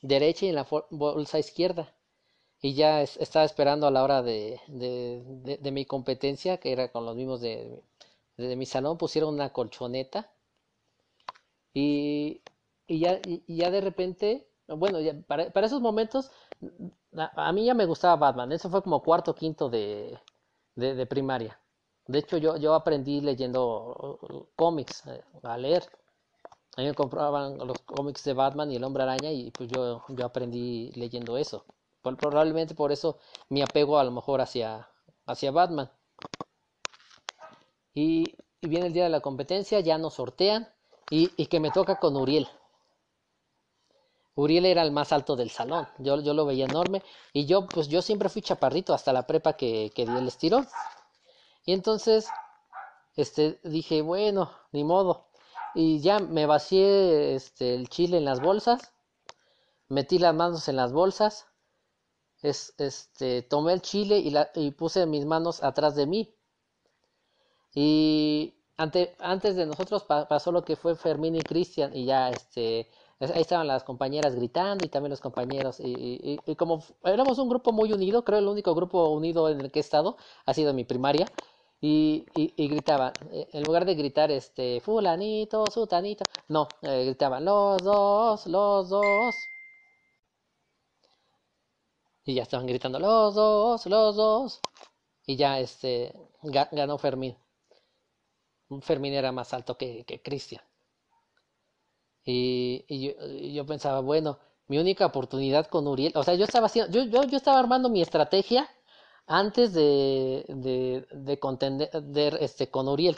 derecha 0.02 0.46
y 0.46 0.50
en 0.50 0.56
la 0.56 0.68
bolsa 0.92 1.40
izquierda. 1.40 1.96
Y 2.62 2.76
ya 2.76 3.02
estaba 3.02 3.44
esperando 3.44 3.88
a 3.88 3.92
la 3.92 4.04
hora 4.04 4.22
de, 4.22 4.62
de, 4.68 5.72
mi 5.72 5.86
competencia, 5.86 6.58
que 6.58 6.72
era 6.72 6.92
con 6.92 7.06
los 7.08 7.16
mismos 7.16 7.42
de, 7.42 7.82
mi 8.38 8.68
salón, 8.68 9.00
pusieron 9.00 9.34
una 9.34 9.52
colchoneta. 9.52 10.32
Y, 11.74 12.42
y, 12.86 13.00
ya, 13.00 13.20
y 13.26 13.56
ya 13.56 13.72
de 13.72 13.82
repente 13.82 14.52
bueno, 14.76 15.00
para, 15.28 15.66
esos 15.66 15.82
momentos, 15.82 16.32
a, 17.18 17.52
mí 17.52 17.66
ya 17.66 17.74
me 17.74 17.86
gustaba 17.86 18.16
Batman. 18.16 18.52
Eso 18.52 18.70
fue 18.70 18.82
como 18.82 19.02
cuarto, 19.02 19.36
quinto 19.36 19.70
de, 19.70 20.18
de, 20.76 21.06
primaria. 21.06 21.60
De 22.08 22.20
hecho, 22.20 22.38
yo, 22.38 22.58
yo 22.58 22.74
aprendí 22.74 23.22
leyendo 23.22 24.18
uh, 24.22 24.46
cómics, 24.56 25.06
eh, 25.08 25.24
a 25.44 25.58
leer. 25.58 25.84
A 26.78 26.82
mí 26.82 26.88
me 26.88 26.94
compraban 26.94 27.58
los 27.58 27.80
cómics 27.82 28.24
de 28.24 28.34
Batman 28.34 28.72
y 28.72 28.78
el 28.78 28.84
Hombre 28.84 29.04
Araña 29.04 29.32
y 29.32 29.52
pues 29.52 29.70
yo, 29.70 30.04
yo 30.10 30.26
aprendí 30.26 30.92
leyendo 30.96 31.38
eso. 31.38 31.66
Probablemente 32.02 32.74
por 32.76 32.92
eso 32.92 33.18
mi 33.50 33.62
apego 33.62 34.00
a 34.00 34.04
lo 34.04 34.12
mejor 34.12 34.42
hacia, 34.42 34.88
hacia 35.26 35.52
Batman. 35.52 35.92
Y, 37.94 38.36
y 38.62 38.68
viene 38.68 38.88
el 38.88 38.94
día 38.94 39.04
de 39.04 39.10
la 39.10 39.20
competencia, 39.20 39.80
ya 39.82 39.98
nos 39.98 40.14
sortean 40.16 40.68
y, 41.10 41.30
y 41.36 41.48
que 41.48 41.60
me 41.60 41.72
toca 41.72 41.98
con 42.00 42.16
Uriel. 42.16 42.48
Uriel 44.36 44.66
era 44.66 44.82
el 44.82 44.92
más 44.92 45.12
alto 45.12 45.36
del 45.36 45.50
salón, 45.50 45.88
yo, 46.00 46.22
yo 46.22 46.34
lo 46.34 46.46
veía 46.46 46.66
enorme 46.66 47.04
y 47.34 47.46
yo 47.46 47.68
pues 47.68 47.88
yo 47.90 48.02
siempre 48.02 48.30
fui 48.30 48.42
chaparrito 48.42 48.94
hasta 48.94 49.14
la 49.14 49.28
prepa 49.28 49.54
que, 49.54 49.92
que 49.94 50.06
di 50.06 50.12
el. 50.12 50.68
Y 51.66 51.74
entonces 51.74 52.28
este, 53.16 53.60
dije, 53.64 54.02
bueno, 54.02 54.52
ni 54.72 54.84
modo. 54.84 55.28
Y 55.76 56.00
ya 56.02 56.20
me 56.20 56.46
vacié 56.46 57.36
este, 57.36 57.76
el 57.76 57.90
chile 57.90 58.18
en 58.18 58.26
las 58.26 58.42
bolsas, 58.42 58.94
metí 59.88 60.20
las 60.20 60.36
manos 60.36 60.68
en 60.68 60.76
las 60.76 60.92
bolsas, 60.92 61.48
es, 62.42 62.74
este, 62.78 63.44
tomé 63.44 63.74
el 63.74 63.82
chile 63.82 64.18
y, 64.18 64.32
la, 64.32 64.52
y 64.56 64.72
puse 64.72 65.06
mis 65.06 65.26
manos 65.26 65.64
atrás 65.64 65.96
de 65.96 66.08
mí. 66.08 66.36
Y 67.74 68.56
ante, 68.78 69.16
antes 69.20 69.56
de 69.56 69.66
nosotros 69.66 70.04
pasó 70.04 70.52
lo 70.52 70.64
que 70.64 70.76
fue 70.76 70.96
Fermín 70.96 71.36
y 71.36 71.42
Cristian 71.42 71.96
y 71.96 72.06
ya 72.06 72.30
este 72.30 72.90
Ahí 73.22 73.42
estaban 73.42 73.68
las 73.68 73.84
compañeras 73.84 74.36
gritando 74.36 74.84
y 74.84 74.90
también 74.90 75.12
los 75.12 75.22
compañeros. 75.22 75.78
Y, 75.80 76.40
como 76.58 76.84
éramos 77.04 77.38
un 77.38 77.50
grupo 77.50 77.72
muy 77.72 77.94
unido, 77.94 78.24
creo 78.26 78.40
el 78.40 78.48
único 78.48 78.74
grupo 78.74 79.10
unido 79.10 79.48
en 79.50 79.62
el 79.62 79.72
que 79.72 79.80
he 79.80 79.82
estado 79.82 80.18
ha 80.46 80.54
sido 80.54 80.74
mi 80.74 80.86
primaria. 80.86 81.28
Y, 81.82 82.26
y, 82.36 82.68
gritaban, 82.68 83.14
eh, 83.32 83.48
en 83.54 83.64
lugar 83.64 83.86
de 83.86 83.96
gritar 83.96 84.30
este 84.32 84.82
fulanito, 84.82 85.66
sutanito, 85.72 86.24
no, 86.48 86.68
eh, 86.84 87.06
gritaban 87.06 87.44
los 87.46 87.82
dos, 87.84 88.46
los 88.48 88.90
dos. 88.90 89.36
Y 92.26 92.34
ya 92.36 92.44
estaban 92.44 92.66
gritando 92.66 93.00
los 93.00 93.36
dos, 93.36 93.86
los 93.86 94.16
dos. 94.16 94.60
Y 95.26 95.36
ya 95.36 95.60
este 95.60 96.14
ganó 96.72 96.98
Fermín. 96.98 97.38
Fermín 98.82 99.14
era 99.14 99.32
más 99.32 99.54
alto 99.54 99.78
que, 99.78 100.04
que 100.06 100.20
Cristian. 100.22 100.64
Y, 102.24 103.54
yo, 103.54 103.66
pensaba, 103.66 104.02
bueno, 104.02 104.40
mi 104.68 104.78
única 104.78 105.06
oportunidad 105.06 105.68
con 105.68 105.88
Uriel, 105.88 106.14
o 106.16 106.24
sea, 106.24 106.36
yo 106.36 106.46
estaba 106.46 106.68
haciendo, 106.68 106.92
yo, 106.92 107.04
yo, 107.06 107.24
yo 107.24 107.38
estaba 107.38 107.60
armando 107.60 107.90
mi 107.90 108.02
estrategia 108.02 108.70
antes 109.28 109.74
de, 109.74 110.46
de, 110.48 111.08
de 111.12 111.40
contender 111.40 112.38
este, 112.40 112.70
con 112.70 112.88
Uriel. 112.88 113.18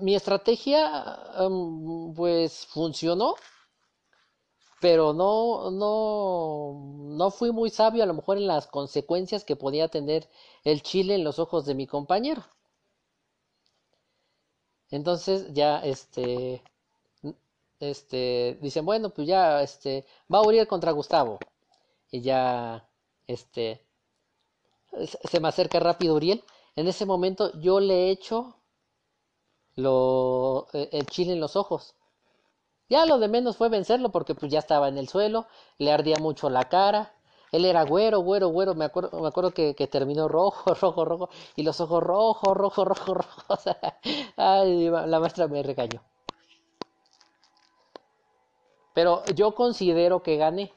Mi 0.00 0.14
estrategia, 0.14 1.06
pues, 2.16 2.66
funcionó, 2.66 3.34
pero 4.80 5.12
no, 5.12 5.70
no, 5.70 7.16
no 7.16 7.30
fui 7.30 7.52
muy 7.52 7.70
sabio 7.70 8.02
a 8.02 8.06
lo 8.06 8.14
mejor 8.14 8.38
en 8.38 8.46
las 8.46 8.66
consecuencias 8.66 9.44
que 9.44 9.56
podía 9.56 9.88
tener 9.88 10.28
el 10.64 10.82
chile 10.82 11.16
en 11.16 11.24
los 11.24 11.38
ojos 11.38 11.66
de 11.66 11.74
mi 11.74 11.86
compañero. 11.86 12.44
Entonces 14.90 15.52
ya 15.52 15.78
este 15.80 16.62
este 17.80 18.58
dicen, 18.60 18.84
bueno, 18.84 19.10
pues 19.10 19.28
ya 19.28 19.62
este 19.62 20.06
va 20.32 20.38
a 20.38 20.42
Uriel 20.42 20.66
contra 20.66 20.92
Gustavo. 20.92 21.38
Y 22.10 22.20
ya 22.22 22.88
este 23.26 23.86
se 25.24 25.40
me 25.40 25.48
acerca 25.48 25.80
rápido 25.80 26.14
Uriel. 26.14 26.42
En 26.76 26.88
ese 26.88 27.06
momento 27.06 27.52
yo 27.60 27.80
le 27.80 28.10
echo 28.10 28.56
lo, 29.76 30.66
e, 30.72 30.88
el 30.92 31.06
chile 31.06 31.32
en 31.32 31.40
los 31.40 31.56
ojos. 31.56 31.94
Ya 32.88 33.04
lo 33.06 33.18
de 33.18 33.28
menos 33.28 33.56
fue 33.56 33.68
vencerlo 33.68 34.10
porque 34.10 34.34
pues 34.34 34.50
ya 34.50 34.58
estaba 34.60 34.88
en 34.88 34.98
el 34.98 35.08
suelo, 35.08 35.46
le 35.78 35.92
ardía 35.92 36.16
mucho 36.18 36.48
la 36.50 36.68
cara, 36.68 37.14
él 37.52 37.64
era 37.64 37.84
güero, 37.84 38.20
güero, 38.20 38.48
güero. 38.48 38.74
Me 38.74 38.84
acuerdo, 38.84 39.20
me 39.20 39.28
acuerdo 39.28 39.50
que, 39.52 39.74
terminó 39.90 40.28
rojo, 40.28 40.74
rojo, 40.80 41.04
rojo. 41.04 41.30
Y 41.56 41.62
los 41.62 41.80
ojos 41.80 42.02
rojos, 42.02 42.56
rojo, 42.56 42.84
rojo, 42.84 43.14
rojo. 43.14 43.58
ay, 44.36 44.88
la 44.90 45.20
maestra 45.20 45.48
me 45.48 45.62
regañó. 45.62 46.02
Pero 48.94 49.24
yo 49.34 49.54
considero 49.54 50.22
que 50.22 50.36
gané. 50.36 50.72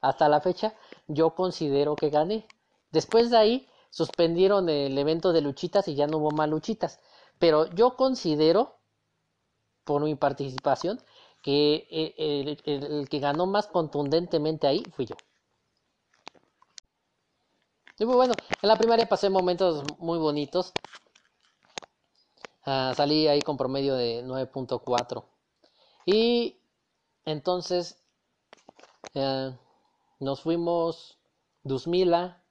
Hasta 0.00 0.28
la 0.28 0.40
fecha, 0.40 0.74
yo 1.08 1.34
considero 1.34 1.96
que 1.96 2.10
gané. 2.10 2.46
Después 2.90 3.30
de 3.30 3.36
ahí, 3.36 3.68
suspendieron 3.90 4.68
el 4.68 4.96
evento 4.96 5.32
de 5.32 5.40
luchitas 5.40 5.88
y 5.88 5.94
ya 5.94 6.06
no 6.06 6.18
hubo 6.18 6.30
más 6.30 6.48
luchitas. 6.48 7.00
Pero 7.38 7.66
yo 7.74 7.96
considero, 7.96 8.76
por 9.84 10.02
mi 10.02 10.14
participación, 10.14 11.00
que 11.42 11.86
eh, 11.90 12.56
el 12.64 13.08
que 13.08 13.18
ganó 13.18 13.46
más 13.46 13.66
contundentemente 13.66 14.66
ahí 14.66 14.82
fui 14.94 15.06
yo. 15.06 15.16
Y 17.98 18.06
muy 18.06 18.14
bueno, 18.14 18.38
en 18.62 18.68
la 18.68 18.78
primaria 18.78 19.08
pasé 19.08 19.28
momentos 19.28 19.84
muy 19.98 20.18
bonitos. 20.18 20.72
Ah, 22.64 22.92
salí 22.94 23.26
ahí 23.26 23.42
con 23.42 23.56
promedio 23.56 23.94
de 23.96 24.22
9.4. 24.22 25.24
Y 26.06 26.56
entonces 27.24 27.98
eh, 29.14 29.52
nos 30.20 30.40
fuimos 30.42 31.18
Dusmila, 31.62 32.42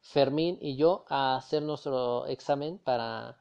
Fermín 0.00 0.58
y 0.60 0.76
yo 0.76 1.04
a 1.08 1.36
hacer 1.36 1.62
nuestro 1.62 2.26
examen 2.26 2.78
para, 2.78 3.38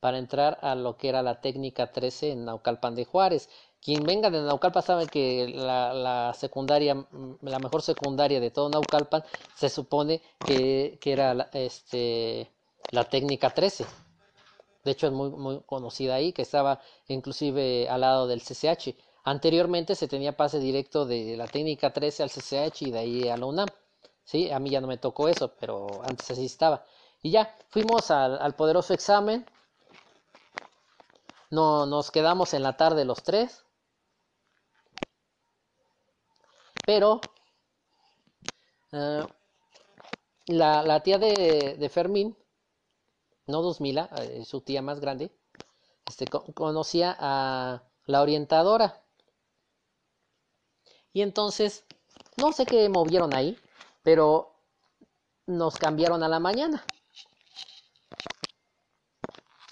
para 0.00 0.18
entrar 0.18 0.58
a 0.62 0.74
lo 0.74 0.96
que 0.96 1.08
era 1.08 1.22
la 1.22 1.40
técnica 1.40 1.92
13 1.92 2.32
en 2.32 2.44
Naucalpan 2.44 2.94
de 2.94 3.04
Juárez. 3.04 3.48
Quien 3.86 4.02
venga 4.02 4.30
de 4.30 4.42
Naucalpan 4.42 4.82
sabe 4.82 5.06
que 5.06 5.46
la, 5.46 6.34
secundaria, 6.36 6.96
mm, 6.96 7.36
la 7.42 7.60
mejor 7.60 7.82
secundaria 7.82 8.40
de 8.40 8.50
todo 8.50 8.68
Naucalpan, 8.68 9.22
se 9.54 9.68
supone 9.68 10.20
que, 10.44 10.98
era 11.04 11.34
la, 11.34 11.48
este, 11.52 12.50
técnica 13.08 13.50
13. 13.50 13.86
De 14.82 14.90
hecho 14.90 15.06
es 15.06 15.12
muy, 15.12 15.30
muy 15.30 15.60
conocida 15.64 16.16
ahí, 16.16 16.32
que 16.32 16.42
estaba 16.42 16.80
inclusive 17.06 17.88
al 17.88 18.00
lado 18.00 18.26
del 18.26 18.42
CCH. 18.42 18.96
Anteriormente 19.22 19.94
se 19.94 20.08
tenía 20.08 20.36
pase 20.36 20.58
directo 20.58 21.06
de 21.06 21.36
la 21.36 21.46
técnica 21.46 21.92
13 21.92 22.24
al 22.24 22.30
CCH 22.30 22.82
y 22.82 22.90
de 22.90 22.98
ahí 22.98 23.28
a 23.28 23.36
la 23.36 23.46
UNAM. 23.46 23.68
¿sí? 24.24 24.50
A 24.50 24.58
mí 24.58 24.70
ya 24.70 24.80
no 24.80 24.88
me 24.88 24.98
tocó 24.98 25.28
eso, 25.28 25.52
pero 25.60 26.02
antes 26.02 26.28
así 26.28 26.46
estaba. 26.46 26.82
Y 27.22 27.30
ya, 27.30 27.56
fuimos 27.68 28.10
al, 28.10 28.36
al 28.42 28.56
poderoso 28.56 28.92
examen. 28.94 29.46
No, 31.50 31.86
nos 31.86 32.10
quedamos 32.10 32.52
en 32.52 32.64
la 32.64 32.76
tarde 32.76 33.04
los 33.04 33.22
tres. 33.22 33.62
Pero 36.86 37.20
eh, 38.92 39.26
la, 40.46 41.02
tía 41.02 41.18
de, 41.18 41.90
Fermín, 41.92 42.36
no 43.46 43.60
Dusmila, 43.60 44.08
eh, 44.22 44.44
su 44.46 44.60
tía 44.60 44.80
más 44.82 45.00
grande, 45.00 45.32
este, 46.08 46.26
conocía 46.26 47.16
a 47.18 47.82
la 48.06 48.22
orientadora. 48.22 49.02
Y 51.12 51.22
entonces, 51.22 51.84
no 52.36 52.52
sé 52.52 52.64
qué 52.64 52.88
movieron 52.88 53.34
ahí, 53.34 53.58
pero 54.04 54.54
nos 55.46 55.76
cambiaron 55.78 56.22
a 56.22 56.28
la 56.28 56.38
mañana. 56.38 56.84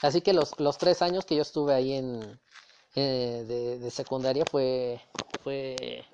Así 0.03 0.21
que 0.21 0.33
los, 0.33 0.51
tres 0.79 1.01
años 1.01 1.25
que 1.25 1.37
yo 1.37 1.43
estuve 1.43 1.75
ahí 1.75 1.93
en, 1.93 2.41
eh, 2.97 3.45
de, 3.47 3.79
de, 3.79 3.91
secundaria 3.91 4.45
fue, 4.51 5.01
fue 5.43 6.05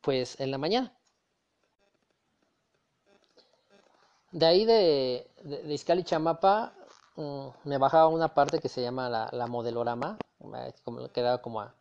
pues 0.00 0.40
en 0.40 0.50
la 0.50 0.58
mañana. 0.58 0.92
De 4.32 4.44
ahí 4.44 4.64
de, 4.64 5.26
de, 5.44 6.04
Chamapa 6.04 6.74
mm, 7.16 7.46
me 7.64 7.78
bajaba 7.78 8.08
una 8.08 8.28
parte 8.34 8.58
que 8.58 8.68
se 8.68 8.82
llama 8.82 9.08
la, 9.08 9.30
la 9.32 9.46
modelorama, 9.46 10.18
quedaba 11.14 11.38
como 11.38 11.60
a 11.60 11.74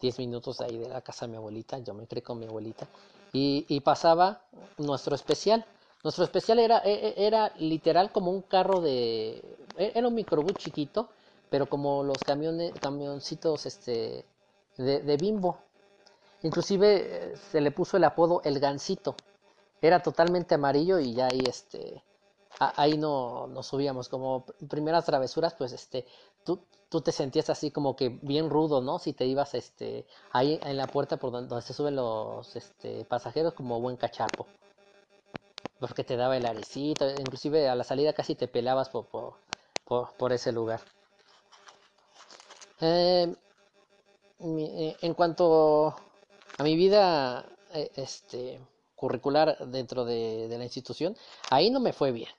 10 0.00 0.18
minutos 0.18 0.60
ahí 0.60 0.76
de 0.76 0.88
la 0.88 1.00
casa 1.00 1.26
de 1.26 1.30
mi 1.32 1.38
abuelita, 1.38 1.78
yo 1.78 1.94
me 1.94 2.06
creí 2.06 2.22
con 2.22 2.38
mi 2.38 2.46
abuelita, 2.46 2.86
y, 3.32 3.64
y 3.68 3.80
pasaba 3.80 4.42
nuestro 4.78 5.14
especial. 5.14 5.64
Nuestro 6.02 6.24
especial 6.24 6.58
era, 6.58 6.78
e, 6.84 6.92
e, 6.92 7.26
era 7.26 7.52
literal 7.58 8.10
como 8.10 8.30
un 8.30 8.42
carro 8.42 8.80
de... 8.80 9.42
E, 9.78 9.92
era 9.94 10.08
un 10.08 10.14
microbús 10.14 10.54
chiquito, 10.54 11.08
pero 11.52 11.66
como 11.66 12.02
los 12.02 12.16
camiones, 12.24 12.72
camioncitos 12.80 13.66
este, 13.66 14.24
de, 14.78 15.16
bimbo. 15.18 15.58
Inclusive 16.42 17.32
eh, 17.32 17.36
se 17.36 17.60
le 17.60 17.70
puso 17.70 17.98
el 17.98 18.04
apodo 18.04 18.40
El 18.42 18.58
Gancito. 18.58 19.14
Era 19.82 20.02
totalmente 20.02 20.54
amarillo 20.54 20.98
y 20.98 21.12
ya 21.12 21.26
ahí 21.26 21.44
este 21.46 22.02
ahí 22.58 22.96
no 22.96 23.48
nos 23.48 23.66
subíamos 23.66 24.08
como 24.08 24.46
primeras 24.68 25.04
travesuras 25.04 25.54
pues 25.54 25.72
este 25.72 26.06
tú, 26.44 26.60
tú 26.88 27.00
te 27.00 27.12
sentías 27.12 27.50
así 27.50 27.70
como 27.70 27.96
que 27.96 28.18
bien 28.22 28.48
rudo 28.50 28.80
no 28.80 28.98
si 28.98 29.12
te 29.12 29.24
ibas 29.26 29.54
este 29.54 30.06
ahí 30.32 30.60
en 30.62 30.76
la 30.76 30.86
puerta 30.86 31.16
por 31.16 31.32
donde, 31.32 31.60
se 31.62 31.72
suben 31.72 31.96
los 31.96 32.54
este 32.54 33.04
pasajeros 33.06 33.54
como 33.54 33.80
buen 33.80 33.96
cachapo 33.96 34.46
porque 35.80 36.04
te 36.04 36.16
daba 36.16 36.36
el 36.36 36.46
arecito 36.46 37.08
inclusive 37.10 37.68
a 37.68 37.74
la 37.74 37.84
salida 37.84 38.12
casi 38.12 38.34
te 38.34 38.48
pelabas 38.48 38.90
por, 38.90 39.06
por, 39.06 40.12
por, 40.16 40.32
ese 40.32 40.52
lugar 40.52 40.80
eh, 42.82 43.36
en 45.02 45.14
cuanto 45.14 45.94
a 46.58 46.62
mi 46.64 46.74
vida 46.74 47.46
eh, 47.72 47.90
este 47.94 48.60
curricular 48.96 49.56
dentro 49.68 50.04
de, 50.04 50.48
la 50.50 50.64
institución, 50.64 51.16
ahí 51.50 51.70
no 51.70 51.80
me 51.80 51.92
fue 51.92 52.12
bien. 52.12 52.30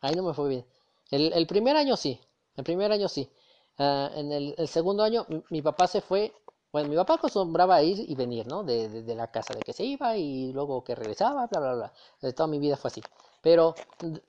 Ahí 0.00 0.14
no 0.14 0.22
me 0.22 0.34
fue 0.34 0.48
bien. 0.48 0.66
El, 1.10 1.46
primer 1.46 1.76
año 1.76 1.96
sí, 1.96 2.20
el 2.56 2.64
primer 2.64 2.92
año 2.92 3.08
sí. 3.08 3.30
Uh, 3.78 4.08
en 4.18 4.32
el, 4.32 4.68
segundo 4.68 5.02
año 5.02 5.26
mi, 5.50 5.62
papá 5.62 5.86
se 5.86 6.00
fue, 6.00 6.32
bueno, 6.72 6.88
mi 6.88 6.96
papá 6.96 7.14
acostumbraba 7.14 7.76
a 7.76 7.82
ir 7.82 8.04
y 8.10 8.14
venir, 8.14 8.46
¿no? 8.46 8.64
De, 8.64 9.02
la 9.14 9.30
casa, 9.30 9.54
de 9.54 9.60
que 9.62 9.72
se 9.72 9.84
iba 9.84 10.16
y 10.16 10.52
luego 10.52 10.82
que 10.84 10.94
regresaba, 10.94 11.46
bla, 11.46 11.60
bla, 11.60 11.74
bla. 11.74 11.92
De 12.20 12.32
toda 12.32 12.48
mi 12.48 12.58
vida 12.58 12.76
fue 12.76 12.88
así. 12.88 13.02
Pero 13.42 13.74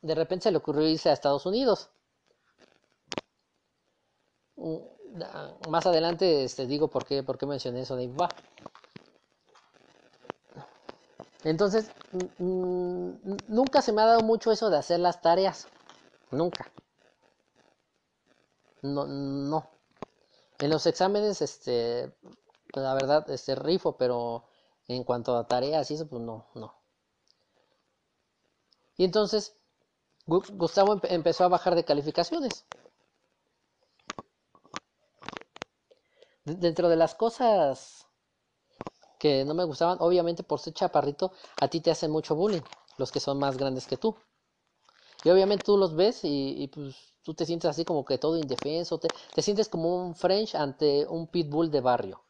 de 0.02 0.16
repente 0.16 0.44
se 0.44 0.52
le 0.52 0.58
ocurrió 0.58 0.88
irse 0.88 1.10
a 1.10 1.14
Estados 1.14 1.46
Unidos. 1.46 1.90
Mm, 4.58 4.99
más 5.70 5.86
adelante 5.86 6.26
te 6.26 6.44
este, 6.44 6.68
digo 6.68 6.88
por 6.88 7.06
qué, 7.06 7.24
por 7.24 7.38
qué 7.38 7.46
mencioné 7.46 7.82
eso 7.82 7.96
de 7.96 8.08
papá. 8.10 8.36
Entonces, 11.44 11.92
nunca 12.38 13.82
se 13.82 13.94
me 13.94 14.02
ha 14.02 14.06
dado 14.06 14.22
mucho 14.22 14.52
eso 14.52 14.70
de 14.70 14.78
hacer 14.78 15.00
las 15.00 15.22
tareas. 15.22 15.68
Nunca. 16.32 16.70
No, 18.82 19.06
no. 19.06 19.70
En 20.60 20.70
los 20.70 20.86
exámenes, 20.86 21.42
este, 21.42 22.14
la 22.74 22.94
verdad, 22.94 23.30
este 23.30 23.56
rifo, 23.56 23.96
pero 23.98 24.46
en 24.88 25.04
cuanto 25.04 25.36
a 25.38 25.48
tareas 25.48 25.90
y 25.92 25.94
eso, 25.94 26.08
pues 26.08 26.22
no, 26.22 26.48
no. 26.56 26.74
Y 28.98 29.06
entonces, 29.06 29.56
Gustavo 30.26 31.00
empezó 31.04 31.46
a 31.46 31.48
bajar 31.48 31.76
de 31.76 31.86
calificaciones. 31.86 32.66
Dentro 36.58 36.90
de 36.90 36.96
las 36.96 37.16
cosas 37.16 38.08
que 39.20 39.44
no 39.46 39.54
me 39.54 39.66
gustaban, 39.66 39.98
obviamente 40.00 40.44
por 40.44 40.60
ser 40.60 40.74
chaparrito, 40.74 41.34
a 41.60 41.68
ti 41.68 41.82
te 41.82 41.92
hacen 41.92 42.10
mucho 42.10 42.36
bullying, 42.36 42.62
los 42.98 43.12
que 43.12 43.20
son 43.20 43.38
más 43.38 43.58
grandes 43.58 43.86
que 43.86 43.98
tú. 43.98 44.16
Y 45.24 45.30
obviamente 45.30 45.66
tú 45.66 45.78
los 45.78 45.96
ves 45.96 46.22
y, 46.24 46.68
pues 46.74 46.96
tú 47.24 47.34
te 47.34 47.46
sientes 47.46 47.70
así 47.70 47.84
como 47.84 48.06
que 48.06 48.18
todo 48.18 48.38
indefenso, 48.38 48.98
te, 48.98 49.10
te, 49.34 49.42
sientes 49.42 49.68
como 49.68 49.94
un 49.94 50.16
French 50.16 50.56
ante 50.56 51.06
un 51.06 51.28
pitbull 51.28 51.70
de 51.70 51.82
barrio. 51.82 52.24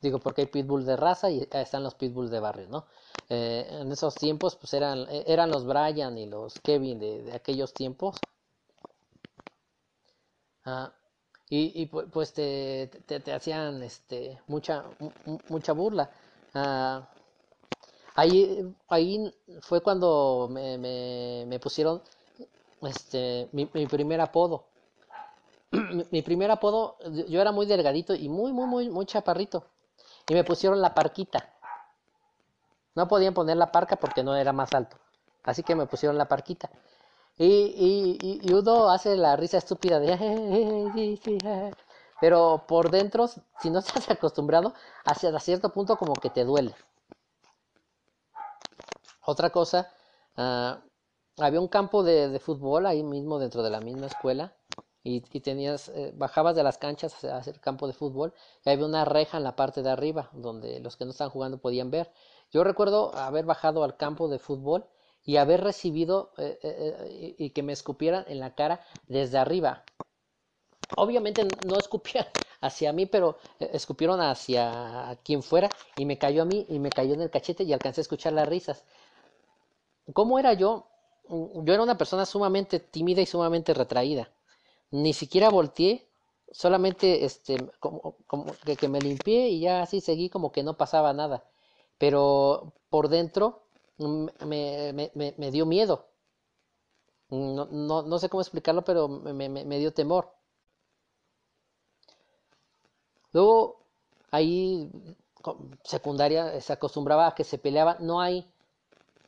Digo, 0.00 0.20
porque 0.20 0.42
hay 0.42 0.46
pitbull 0.46 0.86
de 0.86 0.96
raza 0.96 1.30
y 1.30 1.48
están 1.50 1.82
los 1.82 1.94
pitbull 1.94 2.30
de 2.30 2.38
barrio, 2.38 2.68
¿no? 2.68 2.86
Eh, 3.28 3.66
en 3.68 3.90
esos 3.90 4.14
tiempos, 4.14 4.54
pues 4.54 4.72
eran, 4.74 5.06
eran 5.10 5.50
los 5.50 5.66
Brian 5.66 6.16
y 6.16 6.26
los 6.26 6.60
Kevin 6.60 7.00
de, 7.00 7.22
de 7.22 7.32
aquellos 7.32 7.72
tiempos. 7.72 8.16
Ah, 10.64 10.92
y, 11.48 11.82
y 11.82 11.86
pues 11.86 12.32
te, 12.32 12.88
te, 13.06 13.32
hacían 13.32 13.82
este 13.82 14.40
mucha 14.48 14.84
mucha 15.48 15.72
burla. 15.72 16.10
Ah, 16.54 17.08
ahí 18.14 18.64
ahí 18.88 19.32
fue 19.60 19.80
cuando 19.80 20.48
me, 20.50 20.78
me, 20.78 21.44
me 21.46 21.58
pusieron 21.60 22.02
este 22.82 23.48
mi, 23.52 23.68
mi 23.74 23.86
primer 23.86 24.20
apodo. 24.20 24.66
Mi, 25.72 26.04
mi, 26.12 26.22
primer 26.22 26.50
apodo 26.50 26.96
yo 27.28 27.40
era 27.40 27.52
muy 27.52 27.66
delgadito 27.66 28.14
y 28.14 28.28
muy 28.28 28.52
muy 28.52 28.66
muy 28.66 28.88
muy 28.90 29.06
chaparrito. 29.06 29.66
Y 30.28 30.34
me 30.34 30.44
pusieron 30.44 30.80
la 30.80 30.94
parquita. 30.94 31.52
No 32.96 33.06
podían 33.06 33.34
poner 33.34 33.56
la 33.56 33.70
parca 33.70 33.96
porque 33.96 34.24
no 34.24 34.34
era 34.34 34.52
más 34.52 34.72
alto. 34.74 34.96
Así 35.44 35.62
que 35.62 35.76
me 35.76 35.86
pusieron 35.86 36.18
la 36.18 36.26
parquita 36.26 36.70
y, 37.38 37.44
y, 38.22 38.40
y, 38.42 38.52
uno 38.54 38.88
hace 38.88 39.16
la 39.16 39.36
risa 39.36 39.58
estúpida 39.58 40.00
de... 40.00 41.72
Pero 42.20 42.64
por 42.66 42.90
dentro, 42.90 43.28
si 43.60 43.70
no 43.70 43.78
estás 43.80 44.10
acostumbrado, 44.10 44.72
hacia 45.04 45.38
cierto 45.38 45.70
punto 45.70 45.96
como 45.96 46.14
que 46.14 46.30
te 46.30 46.44
duele. 46.44 46.74
Otra 49.26 49.50
cosa, 49.50 49.92
uh, 50.38 50.76
había 51.42 51.60
un 51.60 51.68
campo 51.68 52.02
de, 52.02 52.28
de, 52.28 52.38
fútbol 52.38 52.86
ahí 52.86 53.02
mismo 53.02 53.38
dentro 53.38 53.62
de 53.62 53.70
la 53.70 53.80
misma 53.80 54.06
escuela 54.06 54.54
y, 55.02 55.22
y 55.30 55.40
tenías, 55.40 55.88
eh, 55.90 56.12
bajabas 56.16 56.56
de 56.56 56.62
las 56.62 56.78
canchas 56.78 57.14
hacia, 57.14 57.36
hacia, 57.36 57.52
el 57.52 57.60
campo 57.60 57.86
de 57.86 57.92
fútbol 57.92 58.32
y 58.64 58.70
había 58.70 58.86
una 58.86 59.04
reja 59.04 59.36
en 59.36 59.44
la 59.44 59.56
parte 59.56 59.82
de 59.82 59.90
arriba 59.90 60.30
donde 60.32 60.80
los 60.80 60.96
que 60.96 61.04
no 61.04 61.10
estaban 61.10 61.32
jugando 61.32 61.58
podían 61.58 61.90
ver. 61.90 62.12
Yo 62.50 62.64
recuerdo 62.64 63.14
haber 63.16 63.44
bajado 63.44 63.84
al 63.84 63.96
campo 63.96 64.28
de 64.28 64.38
fútbol 64.38 64.86
y 65.26 65.36
haber 65.38 65.62
recibido 65.62 66.32
eh, 66.38 66.58
eh, 66.62 66.96
eh, 67.00 67.34
y 67.36 67.50
que 67.50 67.64
me 67.64 67.72
escupieran 67.72 68.24
en 68.28 68.38
la 68.38 68.54
cara 68.54 68.80
desde 69.08 69.38
arriba. 69.38 69.84
Obviamente 70.96 71.44
no 71.64 71.78
escupían 71.78 72.26
hacia 72.60 72.92
mí, 72.92 73.06
pero 73.06 73.36
escupieron 73.58 74.20
hacia 74.20 75.18
quien 75.24 75.42
fuera 75.42 75.70
y 75.96 76.06
me 76.06 76.16
cayó 76.16 76.42
a 76.42 76.46
mí 76.46 76.64
y 76.68 76.78
me 76.78 76.92
cayó 76.92 77.14
en 77.14 77.22
el 77.22 77.30
cachete 77.30 77.64
y 77.64 77.72
alcancé 77.72 78.00
a 78.00 78.02
escuchar 78.02 78.32
las 78.32 78.48
risas. 78.48 78.84
¿Cómo 80.12 80.38
era 80.38 80.52
yo? 80.54 80.86
Mm, 81.28 81.64
yo 81.64 81.74
era 81.74 81.82
una 81.82 81.98
persona 81.98 82.26
sumamente 82.26 82.80
tímida 82.80 83.20
y 83.22 83.26
sumamente 83.26 83.74
retraída. 83.74 84.30
Ni 84.90 85.12
siquiera 85.14 85.50
volteé, 85.50 86.08
solamente 86.52 87.24
este, 87.24 87.58
como, 87.80 88.16
como 88.26 88.46
que, 88.64 88.76
que 88.76 88.88
me 88.88 89.00
limpié 89.02 89.48
y 89.50 89.60
ya 89.60 89.82
así 89.82 90.00
seguí 90.00 90.30
como 90.30 90.52
que 90.52 90.62
no 90.62 90.76
pasaba 90.76 91.12
nada. 91.12 91.44
Pero 91.98 92.72
por 92.90 93.08
dentro 93.08 93.65
me, 93.98 94.92
me, 94.92 95.34
me, 95.36 95.50
dio 95.50 95.66
miedo. 95.66 96.06
No, 97.30 97.66
no, 97.66 98.02
no, 98.02 98.18
sé 98.18 98.28
cómo 98.28 98.40
explicarlo, 98.40 98.82
pero 98.84 99.08
me, 99.08 99.48
me, 99.48 99.78
dio 99.78 99.92
temor. 99.92 100.32
Luego, 103.32 103.80
ahí, 104.30 104.90
secundaria, 105.82 106.60
se 106.60 106.72
acostumbraba 106.72 107.28
a 107.28 107.34
que 107.34 107.44
se 107.44 107.58
peleaba. 107.58 107.96
No 108.00 108.20
hay, 108.20 108.46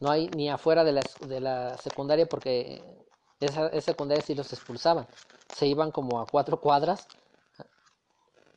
no 0.01 0.11
hay 0.11 0.29
ni 0.31 0.49
afuera 0.51 0.85
de 0.85 0.93
la, 0.93 1.03
de 1.27 1.41
la 1.41 1.77
secundaria 1.79 2.27
porque 2.27 2.83
esa, 3.41 3.69
esa 3.69 3.93
secundaria 3.93 4.25
sí 4.25 4.35
los 4.35 4.53
expulsaban. 4.53 5.07
Se 5.55 5.67
iban 5.67 5.91
como 5.91 6.21
a 6.21 6.27
cuatro 6.27 6.61
cuadras 6.61 7.07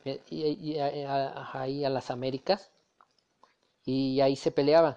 eh, 0.04 0.20
y 0.30 0.78
ahí 0.78 1.84
a 1.84 1.90
las 1.90 2.10
Américas 2.10 2.70
y 3.84 4.20
ahí 4.20 4.36
se 4.36 4.50
peleaban. 4.50 4.96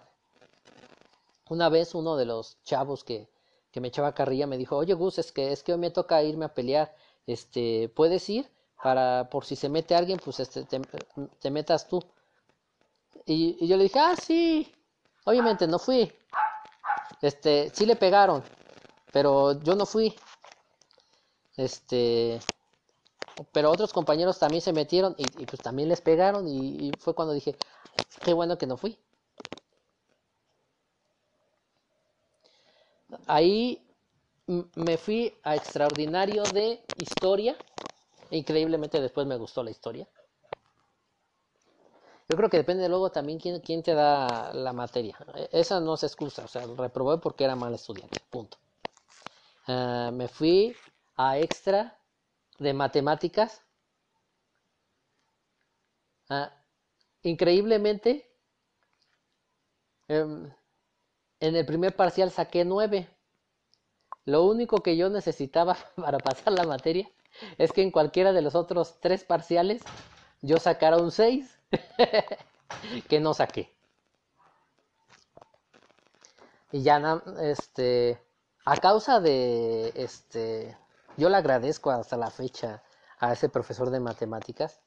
Una 1.49 1.69
vez 1.69 1.95
uno 1.95 2.17
de 2.17 2.25
los 2.25 2.58
chavos 2.63 3.03
que, 3.03 3.29
que 3.71 3.81
me 3.81 3.89
echaba 3.89 4.15
carrilla 4.15 4.47
me 4.47 4.58
dijo, 4.58 4.77
oye 4.77 4.93
Gus, 4.93 5.19
es 5.19 5.31
que, 5.31 5.51
es 5.51 5.62
que 5.62 5.73
hoy 5.73 5.79
me 5.79 5.91
toca 5.91 6.23
irme 6.23 6.45
a 6.45 6.53
pelear, 6.53 6.95
este, 7.27 7.89
¿puedes 7.89 8.29
ir? 8.29 8.49
Para, 8.81 9.29
por 9.29 9.45
si 9.45 9.55
se 9.55 9.69
mete 9.69 9.95
alguien, 9.95 10.19
pues 10.23 10.39
este, 10.39 10.63
te, 10.63 11.51
metas 11.51 11.88
tú. 11.88 12.01
Y, 13.25 13.58
y, 13.60 13.67
yo 13.67 13.77
le 13.77 13.84
dije, 13.84 13.99
ah, 13.99 14.15
sí, 14.15 14.71
obviamente 15.25 15.67
no 15.67 15.77
fui. 15.79 16.12
Este, 17.21 17.69
sí 17.73 17.86
le 17.86 17.95
pegaron, 17.95 18.43
pero 19.12 19.60
yo 19.62 19.75
no 19.75 19.86
fui. 19.86 20.15
Este, 21.58 22.39
pero 23.51 23.71
otros 23.71 23.91
compañeros 23.91 24.39
también 24.39 24.62
se 24.62 24.71
metieron 24.73 25.15
y, 25.17 25.23
y 25.41 25.45
pues 25.45 25.62
también 25.62 25.89
les 25.89 26.01
pegaron 26.01 26.47
y, 26.47 26.88
y 26.88 26.91
fue 26.97 27.13
cuando 27.13 27.34
dije, 27.34 27.55
qué 28.23 28.34
bueno 28.34 28.58
que 28.58 28.67
no 28.67 28.77
fui. 28.77 28.97
Ahí 33.28 33.82
me 34.75 34.97
fui 34.97 35.34
a 35.43 35.56
extraordinario 35.56 36.43
de 36.49 36.82
historia. 36.97 37.56
Increíblemente 38.32 39.01
después 39.01 39.28
me 39.28 39.38
gustó 39.38 39.63
la 39.63 39.71
historia. 39.71 40.08
Yo 42.28 42.36
creo 42.38 42.49
que 42.49 42.58
depende 42.58 42.88
luego 42.89 43.12
también 43.12 43.39
quién, 43.39 43.60
quién 43.62 43.82
te 43.84 43.93
da 43.93 44.54
la 44.54 44.73
materia. 44.73 45.17
E, 45.36 45.49
esa 45.51 45.80
no 45.80 45.95
se 45.97 46.08
excusa, 46.08 46.43
o 46.45 46.47
sea, 46.47 46.65
reprobé 46.78 47.17
porque 47.19 47.43
era 47.45 47.56
mal 47.56 47.73
estudiante, 47.73 48.19
punto. 48.30 48.58
Uh, 49.67 50.12
me 50.12 50.28
fui 50.28 50.75
a 51.17 51.38
extra 51.39 51.97
de 52.60 52.73
matemáticas. 52.73 53.62
Ah, 56.30 56.51
increíblemente, 57.23 58.12
em, 60.10 60.51
en 61.39 61.55
el 61.55 61.65
primer 61.65 61.95
parcial 61.95 62.31
saqué 62.31 62.65
9. 62.65 63.07
Lo 64.25 64.43
único 64.43 64.77
que 64.77 64.97
yo 64.97 65.09
necesitaba 65.09 65.77
para 65.95 66.17
pasar 66.17 66.53
la 66.53 66.63
materia 66.63 67.09
es 67.57 67.71
que 67.71 67.81
en 67.81 67.91
cualquiera 67.91 68.31
de 68.33 68.41
los 68.41 68.55
otros 68.55 68.99
tres 69.01 69.23
parciales 69.23 69.81
yo 70.41 70.57
sacara 70.57 70.97
un 70.97 71.11
6, 71.11 71.59
que 73.09 73.19
no 73.19 73.33
saqué. 73.33 73.73
Y 76.71 76.83
ya, 76.83 77.21
este, 77.41 78.19
a 78.65 78.77
causa 78.77 79.19
de, 79.19 79.93
este, 79.95 80.77
yo 81.17 81.29
le 81.29 81.37
agradezco 81.37 81.91
hasta 81.91 82.17
la 82.17 82.29
fecha 82.29 82.83
a 83.19 83.33
ese 83.33 83.49
profesor 83.49 83.89
de 83.89 83.99
matemáticas, 83.99 84.81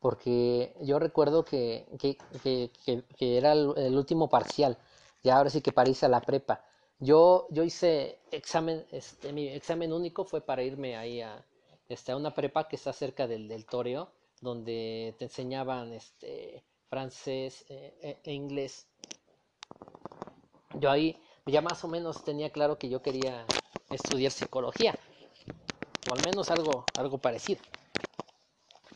porque 0.00 0.74
yo 0.80 0.98
recuerdo 0.98 1.44
que, 1.44 1.86
era 3.20 3.52
el, 3.52 3.96
último 3.96 4.28
parcial, 4.28 4.78
ya 5.22 5.36
ahora 5.36 5.50
sí 5.50 5.60
que 5.60 5.72
para 5.72 5.90
irse 5.90 6.06
a 6.06 6.08
la 6.08 6.20
prepa. 6.20 6.64
Yo, 7.00 7.46
yo 7.50 7.62
hice 7.62 8.18
examen, 8.32 8.86
este, 8.90 9.32
mi 9.32 9.48
examen 9.48 9.92
único 9.92 10.24
fue 10.24 10.40
para 10.40 10.62
irme 10.62 10.96
ahí 10.96 11.20
a, 11.20 11.44
este, 11.88 12.12
a 12.12 12.16
una 12.16 12.34
prepa 12.34 12.68
que 12.68 12.76
está 12.76 12.92
cerca 12.92 13.26
del, 13.26 13.48
del 13.48 13.66
Toreo, 13.66 14.10
donde 14.40 15.14
te 15.18 15.24
enseñaban 15.26 15.92
este, 15.92 16.64
francés 16.88 17.64
eh, 17.68 18.20
e 18.24 18.32
inglés. 18.32 18.88
Yo 20.74 20.90
ahí 20.90 21.20
ya 21.46 21.60
más 21.62 21.82
o 21.84 21.88
menos 21.88 22.24
tenía 22.24 22.50
claro 22.50 22.78
que 22.78 22.88
yo 22.88 23.02
quería 23.02 23.46
estudiar 23.90 24.32
psicología, 24.32 24.94
o 26.10 26.12
al 26.14 26.22
menos 26.24 26.50
algo, 26.50 26.84
algo 26.96 27.18
parecido. 27.18 27.60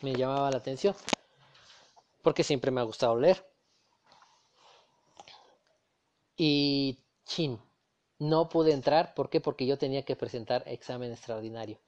Me 0.03 0.15
llamaba 0.15 0.51
la 0.51 0.59
atención, 0.59 0.95
porque 2.23 2.43
siempre 2.45 2.71
me 2.71 2.81
ha 2.81 2.85
gustado 2.85 3.19
leer. 3.19 3.52
Y 6.37 6.99
chin, 7.25 7.59
no 8.19 8.49
pude 8.49 8.73
entrar, 8.73 9.15
¿por 9.15 9.31
qué? 9.31 9.41
Porque 9.41 9.67
yo 9.67 9.79
tenía 9.79 10.05
que 10.05 10.17
presentar 10.17 10.63
examen 10.67 11.13
extraordinario. 11.13 11.79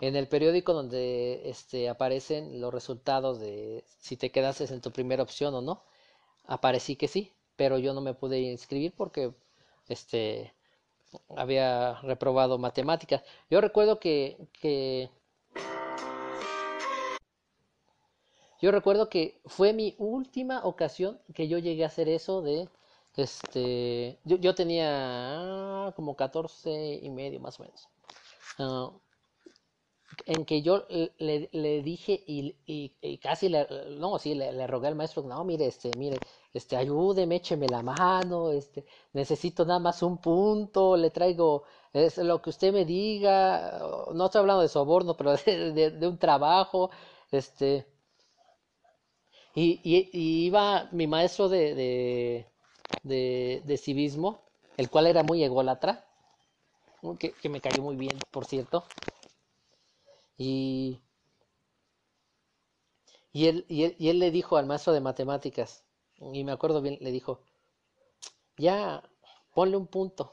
En 0.00 0.16
el 0.16 0.28
periódico 0.28 0.72
donde 0.74 1.48
este, 1.48 1.88
aparecen 1.88 2.60
los 2.60 2.74
resultados 2.74 3.40
de 3.40 3.84
si 4.00 4.16
te 4.16 4.30
quedases 4.30 4.70
en 4.70 4.80
tu 4.80 4.90
primera 4.90 5.22
opción 5.22 5.54
o 5.54 5.62
no, 5.62 5.84
aparecí 6.46 6.96
que 6.96 7.08
sí, 7.08 7.32
pero 7.56 7.78
yo 7.78 7.94
no 7.94 8.00
me 8.00 8.14
pude 8.14 8.40
inscribir 8.40 8.92
porque 8.96 9.32
este, 9.88 10.52
había 11.36 12.00
reprobado 12.02 12.58
matemáticas. 12.58 13.22
Yo 13.50 13.60
recuerdo 13.60 13.98
que, 14.00 14.36
que 14.60 15.10
yo 18.60 18.70
recuerdo 18.70 19.08
que 19.08 19.40
fue 19.46 19.72
mi 19.72 19.94
última 19.98 20.64
ocasión 20.64 21.20
que 21.34 21.48
yo 21.48 21.58
llegué 21.58 21.84
a 21.84 21.88
hacer 21.88 22.08
eso 22.08 22.42
de 22.42 22.68
este 23.16 24.18
yo, 24.24 24.36
yo 24.38 24.54
tenía 24.54 25.92
como 25.96 26.16
14 26.16 27.00
y 27.02 27.10
medio 27.10 27.40
más 27.40 27.60
o 27.60 27.64
menos. 27.64 27.88
Ah, 28.58 28.90
en 30.26 30.44
que 30.44 30.62
yo 30.62 30.86
le, 31.18 31.48
le 31.52 31.82
dije 31.82 32.22
y, 32.26 32.54
y, 32.66 33.18
casi 33.18 33.48
le, 33.48 33.66
no 33.98 34.18
sí 34.18 34.34
le, 34.34 34.52
le, 34.52 34.66
rogué 34.66 34.88
al 34.88 34.94
maestro 34.94 35.22
no 35.22 35.42
mire 35.44 35.66
este 35.66 35.90
mire 35.96 36.18
este, 36.52 36.76
ayúdeme, 36.76 37.36
écheme 37.36 37.66
la 37.68 37.82
mano, 37.82 38.50
este, 38.50 38.84
necesito 39.14 39.64
nada 39.64 39.80
más 39.80 40.02
un 40.02 40.18
punto, 40.18 40.96
le 40.96 41.10
traigo 41.10 41.64
es 41.92 42.18
lo 42.18 42.40
que 42.42 42.50
usted 42.50 42.72
me 42.72 42.84
diga, 42.84 43.78
no 44.14 44.26
estoy 44.26 44.40
hablando 44.40 44.62
de 44.62 44.68
soborno, 44.68 45.16
pero 45.16 45.34
de, 45.46 46.06
un 46.08 46.18
trabajo, 46.18 46.90
este, 47.30 47.86
y, 49.54 49.80
y, 49.84 50.46
iba 50.46 50.88
mi 50.92 51.06
maestro 51.06 51.48
de, 51.48 51.74
de, 51.74 52.51
de, 53.02 53.62
de, 53.64 53.76
civismo, 53.76 54.40
el 54.76 54.90
cual 54.90 55.06
era 55.06 55.22
muy 55.22 55.42
ególatra, 55.42 56.04
que, 57.18 57.32
que 57.32 57.48
me 57.48 57.60
cayó 57.60 57.82
muy 57.82 57.96
bien, 57.96 58.18
por 58.30 58.44
cierto, 58.44 58.84
y, 60.36 61.00
y, 63.32 63.46
él, 63.46 63.64
y, 63.68 63.84
él, 63.84 63.96
y 63.98 64.08
él 64.08 64.18
le 64.18 64.30
dijo 64.30 64.56
al 64.56 64.66
maestro 64.66 64.92
de 64.92 65.00
matemáticas, 65.00 65.84
y 66.18 66.44
me 66.44 66.52
acuerdo 66.52 66.80
bien, 66.80 66.98
le 67.00 67.10
dijo, 67.10 67.40
ya, 68.56 69.02
ponle 69.54 69.76
un 69.76 69.86
punto. 69.86 70.32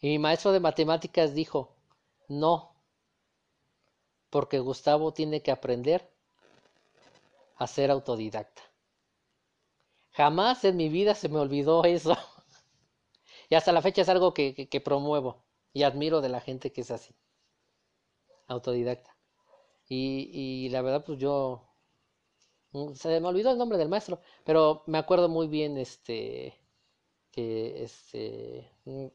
Y 0.00 0.08
mi 0.08 0.18
maestro 0.18 0.52
de 0.52 0.60
matemáticas 0.60 1.34
dijo, 1.34 1.70
no, 2.28 2.72
porque 4.30 4.58
Gustavo 4.58 5.12
tiene 5.12 5.42
que 5.42 5.52
aprender 5.52 6.10
a 7.56 7.66
ser 7.66 7.90
autodidacta. 7.90 8.62
Jamás 10.12 10.64
en 10.64 10.76
mi 10.76 10.88
vida 10.88 11.14
se 11.14 11.28
me 11.28 11.38
olvidó 11.38 11.84
eso. 11.84 12.16
y 13.50 13.54
hasta 13.54 13.72
la 13.72 13.82
fecha 13.82 14.02
es 14.02 14.08
algo 14.08 14.34
que, 14.34 14.82
promuevo 14.84 15.44
y 15.72 15.82
admiro 15.84 16.20
de 16.20 16.28
la 16.28 16.40
gente 16.40 16.72
que 16.72 16.82
es 16.82 16.90
así, 16.90 17.14
autodidacta. 18.46 19.16
Y, 19.88 20.30
y 20.32 20.68
la 20.70 20.82
verdad, 20.82 21.04
pues 21.04 21.18
yo 21.18 21.72
Mm, 22.72 22.94
se 22.94 23.20
me 23.20 23.28
olvidó 23.28 23.50
el 23.52 23.58
nombre 23.58 23.78
del 23.78 23.88
maestro, 23.88 24.20
pero 24.44 24.82
me 24.86 24.98
acuerdo 24.98 25.28
muy 25.28 25.46
bien 25.48 25.76
este 25.78 26.54
que 27.32 27.82
este 27.84 28.70
mm, 28.86 29.06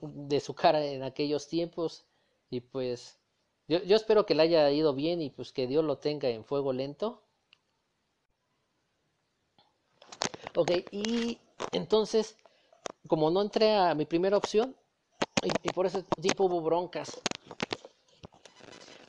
de 0.00 0.40
su 0.40 0.54
cara 0.54 0.84
en 0.84 1.02
aquellos 1.04 1.48
tiempos 1.48 2.06
y 2.50 2.60
pues 2.60 3.18
yo, 3.68 3.82
yo 3.84 3.96
espero 3.96 4.26
que 4.26 4.34
le 4.34 4.42
haya 4.44 4.70
ido 4.72 4.94
bien 4.94 5.22
y 5.22 5.30
pues 5.30 5.52
que 5.52 5.66
Dios 5.66 5.84
lo 5.84 5.98
tenga 5.98 6.28
en 6.30 6.44
fuego 6.44 6.72
lento. 6.72 7.23
Ok, 10.56 10.70
y 10.92 11.38
entonces, 11.72 12.36
como 13.08 13.28
no 13.30 13.42
entré 13.42 13.74
a 13.74 13.94
mi 13.96 14.06
primera 14.06 14.36
opción, 14.36 14.76
y, 15.42 15.70
por 15.70 15.86
ese 15.86 16.04
tiempo 16.22 16.44
hubo 16.44 16.60
broncas, 16.60 17.20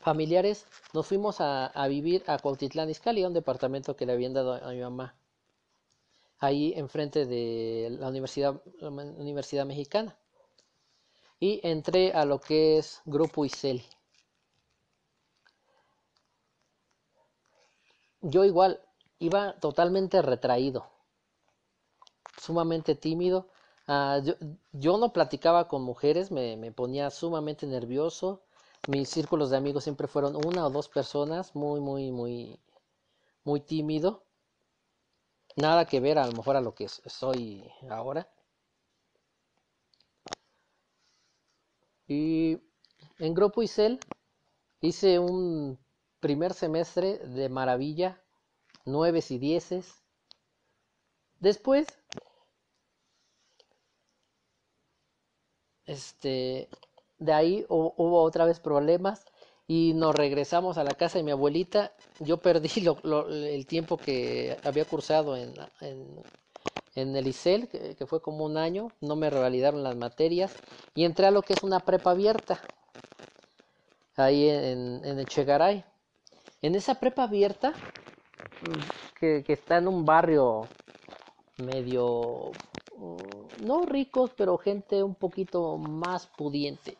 familiares, 0.01 0.65
nos 0.93 1.05
fuimos 1.05 1.37
a, 1.39 1.87
vivir 1.87 2.23
a 2.25 2.39
Cuautitlán 2.39 2.89
Izcalli, 2.89 3.23
un 3.23 3.33
departamento 3.33 3.95
que 3.95 4.07
le 4.07 4.13
habían 4.13 4.33
dado 4.33 4.53
a 4.53 4.71
mi 4.71 4.81
mamá, 4.81 5.15
ahí 6.39 6.73
enfrente 6.75 7.27
de 7.27 7.89
la 7.91 8.09
Universidad, 8.09 8.59
Universidad 8.81 9.67
Mexicana. 9.67 10.17
Y 11.39 11.59
entré 11.63 12.11
a 12.13 12.25
lo 12.25 12.39
que 12.39 12.79
es 12.79 13.01
Grupo 13.05 13.45
ICEL. 13.45 13.83
Yo 18.21 18.45
igual 18.45 18.81
iba 19.19 19.59
totalmente 19.59 20.21
retraído, 20.21 20.94
sumamente 22.45 22.95
tímido. 22.95 23.47
Ah, 23.87 24.19
yo, 24.73 24.97
no 24.97 25.13
platicaba 25.13 25.67
con 25.67 25.81
mujeres, 25.83 26.31
me, 26.31 26.57
me 26.57 26.71
ponía 26.71 27.09
sumamente 27.11 27.67
nervioso 27.67 28.41
mis 28.87 29.09
círculos 29.09 29.49
de 29.49 29.57
amigos 29.57 29.83
siempre 29.83 30.07
fueron 30.07 30.35
una 30.35 30.65
o 30.67 30.69
dos 30.69 30.89
personas, 30.89 31.55
muy, 31.55 31.79
muy, 31.81 32.11
muy, 32.11 32.59
muy 33.43 33.61
tímido. 33.61 34.23
Nada 35.57 35.85
que 35.85 35.99
ver 35.99 36.19
a 36.19 36.27
lo 36.27 36.33
mejor 36.33 36.55
a 36.55 36.61
lo 36.61 36.75
que 36.75 36.87
soy 36.87 37.63
ahora. 37.89 38.29
Y 42.07 42.59
en 43.19 43.33
Grupo 43.33 43.63
Isel 43.63 43.99
hice 44.81 45.17
un 45.19 45.79
primer 46.19 46.53
semestre 46.53 47.17
de 47.19 47.49
maravilla, 47.49 48.21
nueves 48.85 49.31
y 49.31 49.39
dieces. 49.39 50.03
Después, 51.39 51.87
este, 55.85 56.69
de 57.19 57.33
ahí 57.33 57.65
hubo 57.69 58.21
otra 58.21 58.45
vez 58.45 58.59
problemas 58.59 59.25
y 59.67 59.93
nos 59.95 60.15
regresamos 60.15 60.77
a 60.77 60.83
la 60.83 60.93
casa 60.93 61.17
de 61.17 61.23
mi 61.23 61.31
abuelita. 61.31 61.91
Yo 62.19 62.37
perdí 62.37 62.69
el 63.29 63.65
tiempo 63.65 63.97
que 63.97 64.57
había 64.63 64.85
cursado 64.85 65.35
en, 65.35 65.53
en, 66.95 67.15
el 67.15 67.27
ICEL, 67.27 67.67
que, 67.67 68.05
fue 68.05 68.21
como 68.21 68.45
un 68.45 68.57
año, 68.57 68.91
no 69.01 69.15
me 69.15 69.29
revalidaron 69.29 69.83
las 69.83 69.95
materias 69.95 70.53
y 70.93 71.03
entré 71.03 71.27
a 71.27 71.31
lo 71.31 71.41
que 71.41 71.53
es 71.53 71.63
una 71.63 71.79
prepa 71.79 72.11
abierta, 72.11 72.61
ahí 74.15 74.47
en, 74.47 75.01
en 75.03 75.19
Echegaray. 75.19 75.83
En 76.61 76.75
esa 76.75 76.95
prepa 76.95 77.23
abierta, 77.23 77.73
que, 79.19 79.43
que 79.43 79.53
está 79.53 79.77
en 79.77 79.87
un 79.87 80.05
barrio 80.05 80.67
medio 81.57 82.51
no 83.61 83.83
ricos, 83.83 84.31
pero 84.35 84.57
gente 84.57 85.03
un 85.03 85.15
poquito 85.15 85.77
más 85.77 86.27
pudiente 86.27 86.97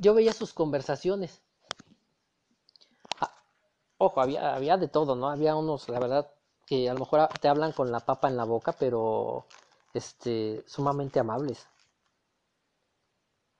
yo 0.00 0.14
veía 0.14 0.32
sus 0.32 0.52
conversaciones. 0.52 1.40
Ah, 3.20 3.32
ojo, 3.98 4.20
había, 4.20 4.54
había 4.54 4.76
de 4.76 4.88
todo, 4.88 5.16
¿no? 5.16 5.28
Había 5.28 5.56
unos, 5.56 5.88
la 5.88 6.00
verdad, 6.00 6.30
que 6.66 6.88
a 6.88 6.94
lo 6.94 7.00
mejor 7.00 7.28
te 7.40 7.48
hablan 7.48 7.72
con 7.72 7.90
la 7.90 8.00
papa 8.00 8.28
en 8.28 8.36
la 8.36 8.44
boca, 8.44 8.72
pero 8.72 9.46
este, 9.94 10.64
sumamente 10.66 11.20
amables. 11.20 11.66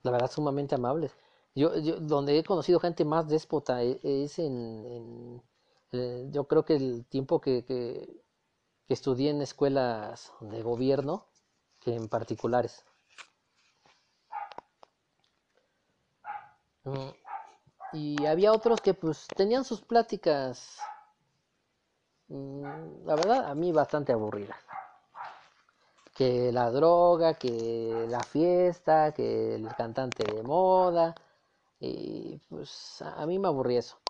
la 0.02 0.10
verdad, 0.10 0.30
sumamente 0.30 0.74
amables. 0.74 1.12
Yo, 1.54 1.76
yo 1.78 1.96
donde 2.00 2.38
he 2.38 2.44
conocido 2.44 2.80
gente 2.80 3.04
más 3.04 3.28
déspota 3.28 3.82
e, 3.82 3.98
es 4.02 4.38
en, 4.38 5.42
eh, 5.92 6.28
yo 6.30 6.44
creo 6.44 6.64
que 6.64 6.76
el 6.76 7.04
tiempo 7.06 7.40
que, 7.40 7.64
que, 7.64 8.19
que 8.90 8.94
estudié 8.94 9.30
en 9.30 9.40
escuelas 9.40 10.32
de 10.40 10.64
gobierno 10.64 11.24
que 11.78 11.94
en 11.94 12.08
particulares. 12.08 12.84
Mm, 16.82 17.10
y 17.92 18.26
había 18.26 18.52
otros 18.52 18.80
que 18.80 18.92
pues 18.94 19.28
tenían 19.36 19.64
sus 19.64 19.80
pláticas, 19.80 20.80
mm, 22.26 23.06
la 23.06 23.14
verdad, 23.14 23.48
a 23.48 23.54
mí 23.54 23.70
bastante 23.70 24.12
aburridas. 24.12 24.58
Que 26.12 26.50
la 26.50 26.72
droga, 26.72 27.34
que 27.34 28.06
la 28.08 28.24
fiesta, 28.24 29.12
que 29.12 29.54
el 29.54 29.68
cantante 29.76 30.24
de 30.24 30.42
moda. 30.42 31.14
Y 31.78 32.38
pues 32.48 33.02
a 33.02 33.24
mí 33.24 33.38
me 33.38 33.46
aburría 33.46 33.78
eso. 33.78 34.00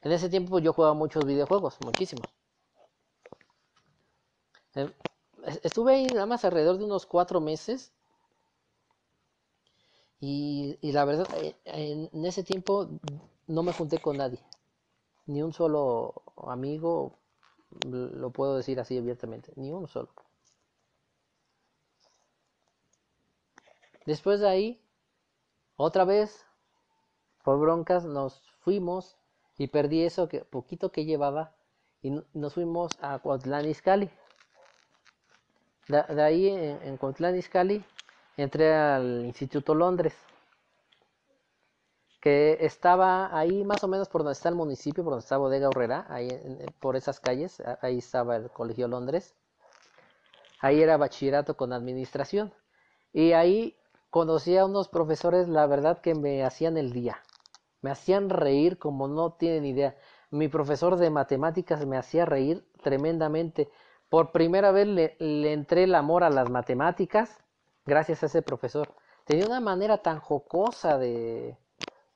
En 0.00 0.12
ese 0.12 0.30
tiempo 0.30 0.60
yo 0.60 0.72
jugaba 0.72 0.94
muchos 0.94 1.26
videojuegos, 1.26 1.76
muchísimos. 1.84 2.37
Em, 4.74 4.92
estuve 5.62 5.94
ahí 5.94 6.06
nada 6.06 6.26
más 6.26 6.44
alrededor 6.44 6.78
de 6.78 6.84
unos 6.84 7.06
cuatro 7.06 7.40
meses. 7.40 7.92
Y, 10.20 10.78
la 10.82 11.04
verdad, 11.04 11.28
eh, 11.36 11.54
en, 11.64 12.24
ese 12.24 12.42
tiempo 12.42 12.88
no 13.46 13.62
me 13.62 13.72
junté 13.72 13.98
con 13.98 14.16
nadie. 14.16 14.40
Ni 15.26 15.42
un 15.42 15.52
solo 15.52 16.22
amigo, 16.46 17.18
lo 17.86 18.30
puedo 18.30 18.56
decir 18.56 18.80
así 18.80 18.98
abiertamente. 18.98 19.52
Ni 19.56 19.72
uno 19.72 19.86
solo. 19.86 20.10
Después 24.06 24.40
de 24.40 24.48
ahí, 24.48 24.80
otra 25.76 26.04
vez, 26.04 26.44
por 27.44 27.60
broncas, 27.60 28.04
nos 28.04 28.42
fuimos 28.60 29.16
y 29.58 29.68
perdí 29.68 30.02
eso 30.02 30.28
que 30.28 30.40
poquito 30.44 30.90
que 30.90 31.04
llevaba 31.04 31.54
y 32.00 32.10
nos 32.32 32.54
fuimos 32.54 32.92
a 33.02 33.20
Izcalli. 33.66 34.10
De, 35.88 36.22
ahí 36.22 36.48
en, 36.48 36.78
en 36.82 36.96
Cuautlán 36.96 37.36
Izcalli 37.36 37.84
entré 38.36 38.74
al 38.74 39.24
Instituto 39.24 39.74
Londres, 39.74 40.14
que 42.20 42.58
estaba 42.60 43.36
ahí 43.36 43.64
más 43.64 43.82
o 43.84 43.88
menos 43.88 44.08
por 44.08 44.22
donde 44.22 44.32
está 44.32 44.48
el 44.48 44.54
municipio, 44.54 45.04
por 45.04 45.12
donde 45.12 45.24
está 45.24 45.36
Bodega 45.38 45.68
Horrera, 45.68 46.06
ahí 46.08 46.28
por 46.80 46.96
esas 46.96 47.20
calles, 47.20 47.62
ahí 47.80 47.98
estaba 47.98 48.36
el 48.36 48.50
Colegio 48.50 48.88
Londres. 48.88 49.34
Ahí 50.60 50.82
era 50.82 50.96
bachillerato 50.96 51.56
con 51.56 51.72
administración. 51.72 52.52
Y 53.12 53.32
ahí 53.32 53.76
conocí 54.10 54.56
a 54.56 54.64
unos 54.64 54.88
profesores, 54.88 55.48
la 55.48 55.66
verdad 55.66 56.00
que 56.00 56.14
me 56.14 56.44
hacían 56.44 56.76
el 56.76 56.92
día. 56.92 57.22
Me 57.80 57.90
hacían 57.90 58.28
reír 58.28 58.78
como 58.78 59.06
no 59.06 59.32
tienen 59.32 59.64
idea. 59.64 59.96
Mi 60.30 60.48
profesor 60.48 60.96
de 60.96 61.10
matemáticas 61.10 61.86
me 61.86 61.96
hacía 61.96 62.24
reír 62.24 62.66
tremendamente. 62.82 63.70
Por 64.08 64.32
primera 64.32 64.72
vez 64.72 64.86
le, 64.86 65.52
entré 65.52 65.84
el 65.84 65.94
amor 65.94 66.24
a 66.24 66.30
las 66.30 66.50
matemáticas 66.50 67.38
gracias 67.84 68.22
a 68.22 68.26
ese 68.26 68.42
profesor. 68.42 68.94
Tenía 69.24 69.46
una 69.46 69.60
manera 69.60 69.98
tan 69.98 70.18
jocosa 70.18 70.96
de, 70.98 71.58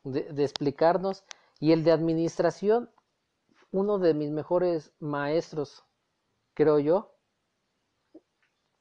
de, 0.05 0.43
explicarnos 0.43 1.25
y 1.61 1.73
el 1.73 1.85
de 1.85 1.93
administración, 1.93 2.91
uno 3.71 3.99
de 3.99 4.15
mis 4.15 4.31
mejores 4.31 4.93
maestros, 5.01 5.85
creo 6.55 6.79
yo, 6.79 7.15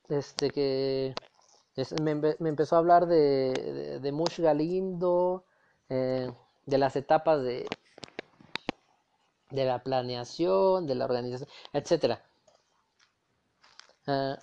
este 0.08 0.50
que 0.50 1.14
me, 2.02 2.36
empezó 2.40 2.76
a 2.76 2.80
hablar 2.80 3.08
de, 3.08 4.00
de, 4.02 4.12
Mush 4.12 4.40
Galindo, 4.40 5.46
eh, 5.90 6.32
de 6.66 6.78
las 6.78 6.96
etapas 6.96 7.42
de, 7.44 7.68
de 9.50 9.66
la 9.66 9.84
planeación, 9.84 10.88
de 10.88 10.96
la 10.96 11.06
organización, 11.06 11.50
etcétera. 11.74 12.24
Ah, 14.12 14.38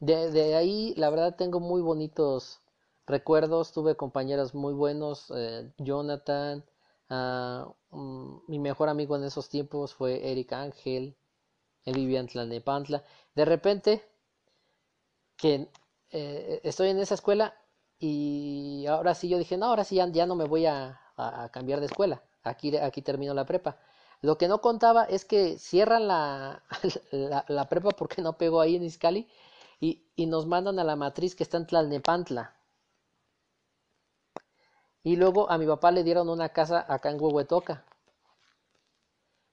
de, 0.00 0.54
ahí, 0.56 0.94
la 0.96 1.10
verdad, 1.10 1.36
tengo 1.36 1.60
muy 1.60 1.80
bonitos 1.80 2.60
recuerdos. 3.06 3.72
Tuve 3.72 3.96
compañeros 3.96 4.54
muy 4.54 4.74
buenos. 4.74 5.32
Eh, 5.34 5.72
Jonathan, 5.78 6.64
ah, 7.08 7.72
mm, 7.90 8.36
mi 8.48 8.58
mejor 8.58 8.88
amigo 8.88 9.16
en 9.16 9.24
esos 9.24 9.48
tiempos 9.48 9.94
fue 9.94 10.30
Eric 10.30 10.52
Ángel. 10.52 11.16
Él 11.84 11.94
vivía 11.94 12.20
en. 12.20 13.04
De 13.34 13.44
repente, 13.44 14.02
que 15.36 15.68
eh, 16.10 16.60
estoy 16.64 16.88
en 16.90 16.98
esa 16.98 17.14
escuela 17.14 17.54
y 17.98 18.86
ahora 18.86 19.14
sí 19.14 19.28
yo 19.28 19.38
dije, 19.38 19.56
no, 19.56 19.66
ahora 19.66 19.84
sí 19.84 19.96
ya 19.96 20.26
no 20.26 20.34
me 20.36 20.44
voy 20.44 20.66
a, 20.66 21.00
a, 21.16 21.48
cambiar 21.50 21.80
de 21.80 21.86
escuela. 21.86 22.22
Aquí, 22.42 22.76
aquí 22.76 23.02
termino 23.02 23.34
la 23.34 23.46
prepa. 23.46 23.78
Lo 24.20 24.36
que 24.36 24.48
no 24.48 24.60
contaba 24.60 25.04
es 25.04 25.24
que 25.24 25.58
cierran 25.58 26.08
la, 26.08 26.62
la, 27.48 27.68
prepa 27.68 27.90
porque 27.90 28.20
no 28.22 28.36
pegó 28.36 28.60
ahí 28.60 28.76
en 28.76 28.82
Iscali 28.82 29.28
y, 29.80 30.02
y, 30.16 30.26
nos 30.26 30.46
mandan 30.46 30.78
a 30.78 30.84
la 30.84 30.96
matriz 30.96 31.36
que 31.36 31.44
está 31.44 31.56
en 31.56 31.66
Tlalnepantla. 31.66 32.54
Y 35.04 35.16
luego 35.16 35.50
a 35.50 35.56
mi 35.58 35.66
papá 35.66 35.92
le 35.92 36.02
dieron 36.02 36.28
una 36.28 36.48
casa 36.48 36.84
acá 36.88 37.10
en 37.10 37.20
Huehuetoca. 37.20 37.84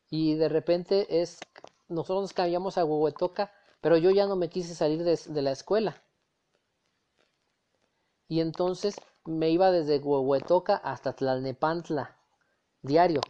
Y 0.09 0.35
de 0.35 0.49
repente 0.49 1.21
es, 1.21 1.39
nosotros 1.87 2.23
nos 2.23 2.33
cambiamos 2.33 2.77
a 2.77 2.85
Huehuetoca, 2.85 3.51
pero 3.81 3.97
yo 3.97 4.09
ya 4.09 4.25
no 4.25 4.35
me 4.35 4.49
quise 4.49 4.73
salir 4.73 5.03
de, 5.03 5.19
de 5.27 5.41
la 5.43 5.51
escuela. 5.51 6.01
Y 8.27 8.39
entonces 8.41 8.95
me 9.25 9.51
iba 9.51 9.69
desde 9.71 9.99
Huehuetoca 9.99 10.75
hasta 10.77 11.13
Tlalnepantla, 11.13 12.17
diario. 12.81 13.21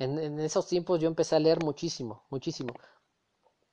En, 0.00 0.40
esos 0.40 0.66
tiempos 0.66 0.98
yo 0.98 1.08
empecé 1.08 1.36
a 1.36 1.38
leer 1.38 1.62
muchísimo, 1.62 2.24
muchísimo. 2.30 2.72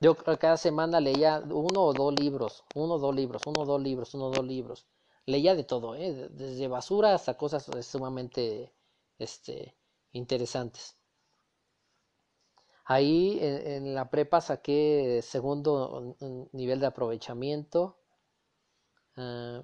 Yo 0.02 0.16
cada 0.16 0.58
semana 0.58 1.00
leía 1.00 1.40
uno 1.40 1.82
o 1.86 1.94
dos 1.94 2.14
libros, 2.20 2.66
uno 2.76 2.96
o 2.96 3.00
dos 3.00 3.16
libros, 3.16 3.42
uno 3.48 3.62
o 3.62 3.66
dos 3.66 3.82
libros, 3.82 4.14
uno 4.14 4.26
o 4.28 4.32
dos 4.32 4.46
libros. 4.46 4.86
Leía 5.26 5.56
de 5.56 5.64
todo, 5.64 5.96
¿eh? 5.96 6.28
desde 6.32 6.68
basura 6.68 7.14
hasta 7.16 7.38
cosas 7.38 7.66
sumamente 7.86 8.74
este, 9.18 9.78
interesantes. 10.12 10.98
Ahí 12.86 13.40
en, 13.42 13.96
la 13.96 14.10
prepa 14.10 14.42
saqué 14.42 15.22
segundo 15.24 16.16
nivel 16.52 16.80
de 16.82 16.88
aprovechamiento. 16.88 17.98
Ah, 19.16 19.64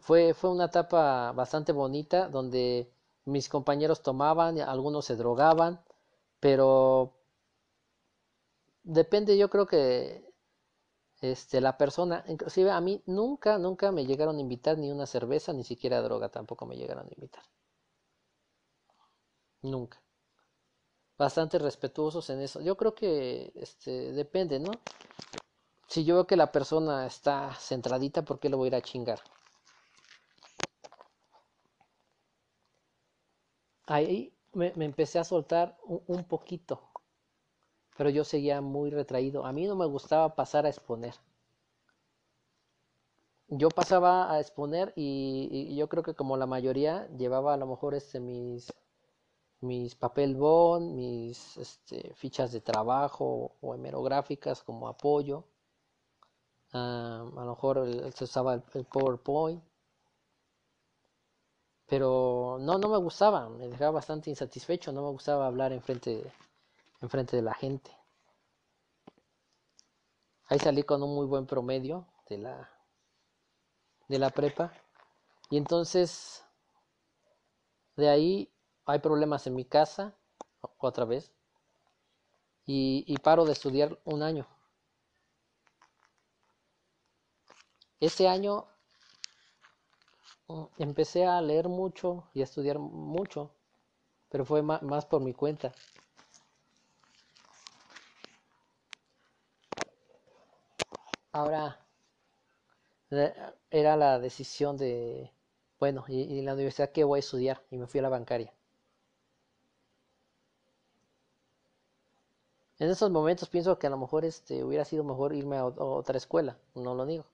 fue, 0.00 0.34
fue 0.34 0.50
una 0.50 0.66
etapa 0.66 1.32
bastante 1.32 1.72
bonita 1.72 2.28
donde 2.28 2.93
mis 3.24 3.48
compañeros 3.48 4.02
tomaban, 4.02 4.58
algunos 4.60 5.06
se 5.06 5.16
drogaban, 5.16 5.82
pero 6.40 7.14
depende, 8.82 9.38
yo 9.38 9.48
creo 9.50 9.66
que 9.66 10.24
este, 11.20 11.60
la 11.60 11.78
persona, 11.78 12.24
inclusive 12.28 12.70
a 12.70 12.80
mí 12.80 13.02
nunca, 13.06 13.58
nunca 13.58 13.90
me 13.92 14.04
llegaron 14.06 14.36
a 14.36 14.40
invitar 14.40 14.78
ni 14.78 14.90
una 14.90 15.06
cerveza, 15.06 15.52
ni 15.52 15.64
siquiera 15.64 16.02
droga 16.02 16.28
tampoco 16.28 16.66
me 16.66 16.76
llegaron 16.76 17.06
a 17.06 17.14
invitar. 17.14 17.44
Nunca. 19.62 20.00
Bastante 21.16 21.58
respetuosos 21.58 22.28
en 22.30 22.40
eso. 22.42 22.60
Yo 22.60 22.76
creo 22.76 22.94
que 22.94 23.52
este, 23.54 24.12
depende, 24.12 24.58
¿no? 24.58 24.72
Si 25.86 26.04
yo 26.04 26.16
veo 26.16 26.26
que 26.26 26.36
la 26.36 26.52
persona 26.52 27.06
está 27.06 27.54
centradita, 27.54 28.22
¿por 28.22 28.38
qué 28.38 28.48
lo 28.48 28.58
voy 28.58 28.66
a 28.66 28.68
ir 28.68 28.74
a 28.74 28.82
chingar? 28.82 29.20
Ahí 33.86 34.32
me, 34.52 34.72
empecé 34.76 35.18
a 35.18 35.24
soltar 35.24 35.76
un, 35.84 36.24
poquito, 36.24 36.80
pero 37.96 38.10
yo 38.10 38.24
seguía 38.24 38.60
muy 38.60 38.90
retraído. 38.90 39.44
A 39.44 39.52
mí 39.52 39.66
no 39.66 39.76
me 39.76 39.86
gustaba 39.86 40.34
pasar 40.34 40.66
a 40.66 40.68
exponer. 40.68 41.14
Yo 43.48 43.68
pasaba 43.68 44.32
a 44.32 44.40
exponer 44.40 44.92
y, 44.96 45.74
yo 45.76 45.88
creo 45.88 46.02
que 46.02 46.14
como 46.14 46.36
la 46.36 46.46
mayoría 46.46 47.08
llevaba 47.16 47.54
a 47.54 47.56
lo 47.56 47.66
mejor 47.66 47.94
este 47.94 48.20
mis 48.20 48.72
mis 49.60 49.94
papel 49.94 50.36
bond, 50.36 50.94
mis 50.94 51.56
este, 51.56 52.12
fichas 52.14 52.52
de 52.52 52.60
trabajo 52.60 53.52
o 53.62 53.74
hemerográficas 53.74 54.62
como 54.62 54.88
apoyo. 54.88 55.44
Ah, 56.72 57.24
a 57.36 57.44
lo 57.44 57.50
mejor 57.50 58.12
se 58.12 58.24
usaba 58.24 58.54
el 58.54 58.84
PowerPoint 58.84 59.62
pero 61.86 62.58
no, 62.60 62.78
no 62.78 62.88
me 62.88 62.98
gustaba, 62.98 63.48
me 63.48 63.68
dejaba 63.68 63.92
bastante 63.92 64.30
insatisfecho, 64.30 64.92
no 64.92 65.02
me 65.02 65.10
gustaba 65.10 65.46
hablar 65.46 65.72
enfrente, 65.72 66.32
frente 67.08 67.36
de 67.36 67.42
la 67.42 67.54
gente. 67.54 67.90
Ahí 70.48 70.58
salí 70.58 70.84
con 70.84 71.02
un 71.02 71.14
muy 71.14 71.26
buen 71.26 71.44
promedio 71.44 72.06
de 72.30 72.38
la, 72.38 72.70
de 74.08 74.18
la 74.18 74.30
prepa. 74.30 74.72
Y 75.50 75.58
entonces, 75.58 76.44
de 77.96 78.08
ahí 78.08 78.52
hay 78.86 79.00
problemas 79.00 79.48
en 79.48 79.56
mi 79.56 79.64
casa, 79.64 80.14
otra 80.78 81.04
vez, 81.04 81.32
y, 82.66 83.04
y 83.06 83.16
paro 83.18 83.46
de 83.46 83.52
estudiar 83.52 83.98
un 84.04 84.22
año. 84.22 84.46
Ese 87.98 88.28
año 88.28 88.68
empecé 90.78 91.26
a 91.26 91.40
leer 91.40 91.68
mucho 91.68 92.24
y 92.34 92.40
a 92.40 92.44
estudiar 92.44 92.78
mucho, 92.78 93.50
pero 94.30 94.44
fue 94.44 94.62
más 94.62 95.06
por 95.06 95.20
mi 95.22 95.32
cuenta. 95.32 95.72
Ahora 101.32 101.80
era 103.70 103.96
la 103.96 104.18
decisión 104.18 104.76
de, 104.76 105.30
bueno, 105.78 106.04
y, 106.08 106.42
la 106.42 106.54
universidad 106.54 106.90
qué 106.92 107.04
voy 107.04 107.18
a 107.18 107.20
estudiar, 107.20 107.62
y 107.70 107.76
me 107.76 107.86
fui 107.86 108.00
a 108.00 108.02
la 108.02 108.08
bancaria. 108.08 108.52
En 112.78 112.88
esos 112.90 113.10
momentos 113.10 113.48
pienso 113.48 113.78
que 113.78 113.86
a 113.86 113.90
lo 113.90 113.98
mejor 113.98 114.24
este, 114.24 114.62
hubiera 114.64 114.84
sido 114.84 115.04
mejor 115.04 115.34
irme 115.34 115.56
a, 115.56 115.64
otra 115.64 116.16
escuela, 116.18 116.56
no 116.74 116.94
lo 116.94 117.06
digo, 117.06 117.24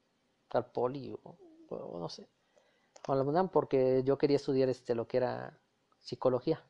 al 0.50 0.66
poli 0.66 1.14
o, 1.22 1.98
no 1.98 2.08
sé, 2.08 2.26
a 3.06 3.14
la 3.14 3.22
UNAM 3.22 3.48
porque 3.48 4.02
yo 4.04 4.18
quería 4.18 4.36
estudiar 4.36 4.68
este, 4.68 4.94
lo 4.94 5.06
que 5.06 5.18
era 5.18 5.58
psicología. 6.00 6.62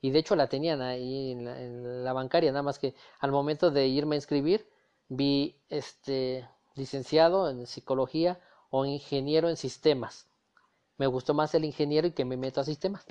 Y 0.00 0.10
de 0.10 0.18
hecho 0.18 0.36
la 0.36 0.48
tenían 0.48 0.80
ahí 0.80 1.32
en 1.32 1.44
la, 1.44 1.60
en 1.60 2.04
la 2.04 2.12
bancaria, 2.12 2.50
nada 2.52 2.62
más 2.62 2.78
que 2.78 2.94
al 3.18 3.32
momento 3.32 3.70
de 3.70 3.86
irme 3.86 4.16
a 4.16 4.18
inscribir 4.18 4.66
vi 5.08 5.56
este 5.68 6.48
licenciado 6.74 7.50
en 7.50 7.66
psicología 7.66 8.40
o 8.70 8.84
ingeniero 8.84 9.48
en 9.48 9.56
sistemas. 9.56 10.26
Me 10.96 11.06
gustó 11.06 11.34
más 11.34 11.54
el 11.54 11.64
ingeniero 11.64 12.06
y 12.06 12.12
que 12.12 12.24
me 12.24 12.36
meto 12.36 12.60
a 12.60 12.64
sistemas. 12.64 13.04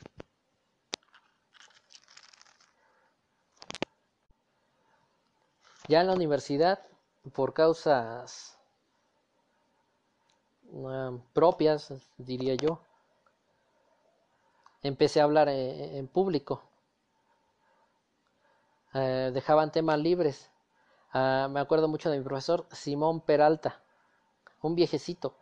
Ya 5.87 6.01
en 6.01 6.07
la 6.07 6.13
universidad, 6.13 6.85
por 7.33 7.53
causas 7.55 8.59
um, 10.72 11.22
propias, 11.34 11.93
diría 12.17 12.55
yo, 12.55 12.82
empecé 14.82 15.22
a 15.22 15.26
hablar 15.26 15.49
en, 15.49 16.07
público. 16.07 16.63
Eh, 18.93 19.32
dejaban 19.34 19.72
temas 19.72 19.99
libres 19.99 20.49
Ah, 21.11 21.47
me 21.49 21.59
acuerdo 21.59 21.88
mucho 21.88 22.11
de 22.11 22.20
mi 22.20 22.24
profesor 22.24 22.67
Simón 22.72 23.22
Peralta, 23.22 23.82
un 24.61 24.76
viejecito 24.76 25.36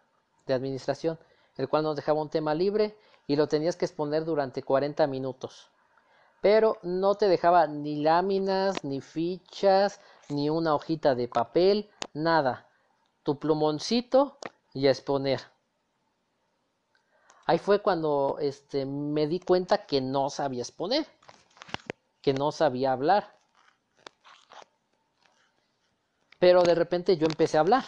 de 0.46 0.54
administración, 0.54 1.20
el 1.58 1.68
cual 1.68 1.84
nos 1.84 1.98
dejaba 1.98 2.22
un 2.22 2.30
tema 2.30 2.54
libre 2.54 2.98
y 3.28 3.36
lo 3.36 3.48
tenías 3.48 3.76
que 3.76 3.84
exponer 3.84 4.24
durante 4.24 4.64
40 4.64 5.08
minutos. 5.08 5.70
Pero 6.40 6.78
no 6.84 7.16
te 7.16 7.28
dejaba 7.28 7.68
ni 7.68 8.02
láminas, 8.02 8.82
ni 8.86 9.02
fichas, 9.02 10.00
ni 10.30 10.50
una 10.50 10.74
hojita 10.74 11.16
de 11.16 11.28
papel, 11.28 11.90
nada. 12.14 12.70
Tu 13.24 13.38
plumoncito 13.38 14.38
y 14.74 14.88
a 14.88 14.92
exponer. 14.92 15.42
Ahí 17.46 17.60
fue 17.60 17.82
cuando 17.82 18.38
este, 18.42 18.86
me 18.86 19.26
di 19.26 19.40
cuenta 19.40 19.86
que 19.86 20.02
no 20.02 20.30
sabía 20.30 20.64
exponer, 20.64 21.08
que 22.22 22.34
no 22.34 22.52
sabía 22.52 22.92
hablar. 22.92 23.38
Pero 26.40 26.62
de 26.64 26.76
repente 26.76 27.16
yo 27.18 27.26
empecé 27.26 27.58
a 27.58 27.62
hablar, 27.62 27.86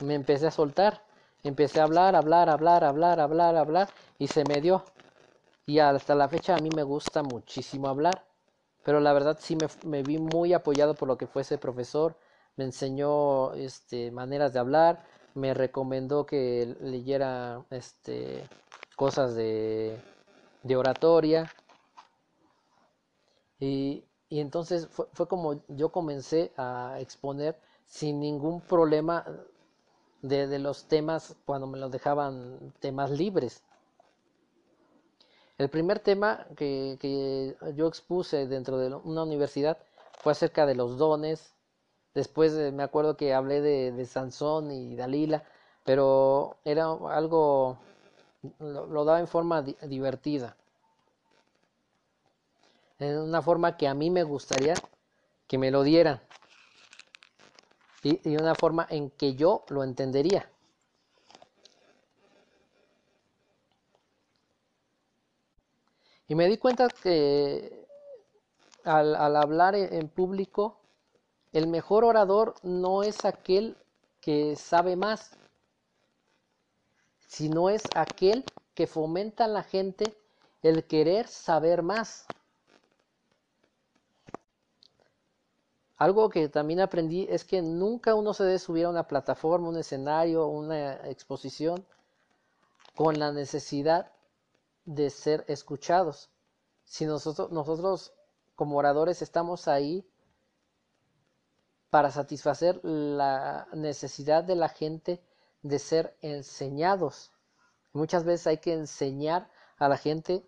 me 0.00 0.14
empecé 0.14 0.46
a 0.46 0.50
soltar, 0.52 1.02
empecé 1.42 1.80
a 1.80 1.84
hablar, 1.84 2.14
hablar, 2.14 2.48
hablar, 2.48 2.84
hablar, 2.84 3.20
hablar, 3.20 3.56
hablar, 3.56 3.88
y 4.18 4.28
se 4.28 4.44
me 4.44 4.60
dio. 4.60 4.84
Y 5.66 5.80
hasta 5.80 6.14
la 6.14 6.28
fecha 6.28 6.54
a 6.54 6.60
mí 6.60 6.70
me 6.70 6.84
gusta 6.84 7.24
muchísimo 7.24 7.88
hablar, 7.88 8.24
pero 8.84 9.00
la 9.00 9.12
verdad 9.12 9.36
sí 9.40 9.56
me, 9.56 9.66
me 9.84 10.02
vi 10.04 10.18
muy 10.18 10.52
apoyado 10.52 10.94
por 10.94 11.08
lo 11.08 11.18
que 11.18 11.26
fue 11.26 11.42
ese 11.42 11.58
profesor, 11.58 12.16
me 12.54 12.64
enseñó 12.64 13.52
este, 13.54 14.12
maneras 14.12 14.52
de 14.52 14.60
hablar, 14.60 15.04
me 15.36 15.54
recomendó 15.54 16.26
que 16.26 16.76
leyera 16.80 17.64
este, 17.70 18.48
cosas 18.96 19.34
de, 19.34 20.00
de 20.62 20.76
oratoria. 20.76 21.50
Y, 23.60 24.04
y 24.28 24.40
entonces 24.40 24.88
fue, 24.88 25.06
fue, 25.12 25.28
como 25.28 25.62
yo 25.68 25.90
comencé 25.90 26.52
a 26.56 26.96
exponer 27.00 27.58
sin 27.86 28.20
ningún 28.20 28.60
problema 28.60 29.24
de, 30.22 30.58
los 30.58 30.84
temas 30.84 31.36
cuando 31.44 31.66
me 31.66 31.78
los 31.78 31.90
dejaban 31.90 32.72
temas 32.80 33.10
libres. 33.10 33.62
El 35.58 35.70
primer 35.70 36.00
tema 36.00 36.46
que, 36.56 37.56
yo 37.74 37.86
expuse 37.86 38.46
dentro 38.46 38.78
de 38.78 38.94
una 38.94 39.22
universidad 39.22 39.78
fue 40.18 40.32
acerca 40.32 40.66
de 40.66 40.74
los 40.74 40.98
dones. 40.98 41.54
Después 42.16 42.54
me 42.72 42.82
acuerdo 42.82 43.14
que 43.14 43.34
hablé 43.34 43.60
de, 43.60 44.06
Sansón 44.06 44.70
y 44.70 44.96
Dalila, 44.96 45.44
pero 45.84 46.56
era 46.64 46.86
algo, 47.10 47.76
lo, 48.58 49.04
daba 49.04 49.20
en 49.20 49.28
forma 49.28 49.60
divertida. 49.60 50.56
En 52.98 53.18
una 53.18 53.42
forma 53.42 53.76
que 53.76 53.86
a 53.86 53.92
mí 53.92 54.08
me 54.08 54.22
gustaría 54.22 54.72
que 55.46 55.58
me 55.58 55.70
lo 55.70 55.82
dieran 55.82 56.22
y, 58.02 58.34
una 58.34 58.54
forma 58.54 58.86
en 58.88 59.10
que 59.10 59.34
yo 59.34 59.66
lo 59.68 59.84
entendería. 59.84 60.50
Y 66.28 66.34
me 66.34 66.48
di 66.48 66.56
cuenta 66.56 66.88
que 66.88 67.86
al, 68.84 69.36
hablar 69.36 69.74
en 69.74 70.08
público, 70.08 70.80
el 71.56 71.68
mejor 71.68 72.04
orador 72.04 72.54
no 72.62 73.02
es 73.02 73.24
aquel 73.24 73.78
que 74.20 74.56
sabe 74.56 74.94
más, 74.94 75.30
sino 77.26 77.70
es 77.70 77.82
aquel 77.94 78.44
que 78.74 78.86
fomenta 78.86 79.46
a 79.46 79.48
la 79.48 79.62
gente 79.62 80.14
el 80.62 80.84
querer 80.84 81.28
saber 81.28 81.82
más. 81.82 82.26
Algo 85.96 86.28
que 86.28 86.50
también 86.50 86.80
aprendí 86.80 87.26
es 87.30 87.42
que 87.42 87.62
nunca 87.62 88.14
uno 88.14 88.34
se 88.34 88.44
debe 88.44 88.58
subir 88.58 88.84
a 88.84 88.90
una 88.90 89.08
plataforma, 89.08 89.70
un 89.70 89.78
escenario, 89.78 90.48
una 90.48 91.08
exposición 91.08 91.86
con 92.94 93.18
la 93.18 93.32
necesidad 93.32 94.12
de 94.84 95.08
ser 95.08 95.42
escuchados. 95.48 96.28
Si 96.84 97.06
nosotros, 97.06 97.50
nosotros 97.50 98.12
como 98.56 98.76
oradores 98.76 99.22
estamos 99.22 99.68
ahí 99.68 100.06
para 101.96 102.10
satisfacer 102.10 102.78
la 102.84 103.68
necesidad 103.72 104.44
de 104.44 104.54
la 104.54 104.68
gente 104.68 105.24
de 105.62 105.78
ser 105.78 106.14
enseñados. 106.20 107.32
Muchas 107.94 108.22
veces 108.22 108.46
hay 108.48 108.58
que 108.58 108.74
enseñar 108.74 109.50
a 109.78 109.88
la 109.88 109.96
gente 109.96 110.46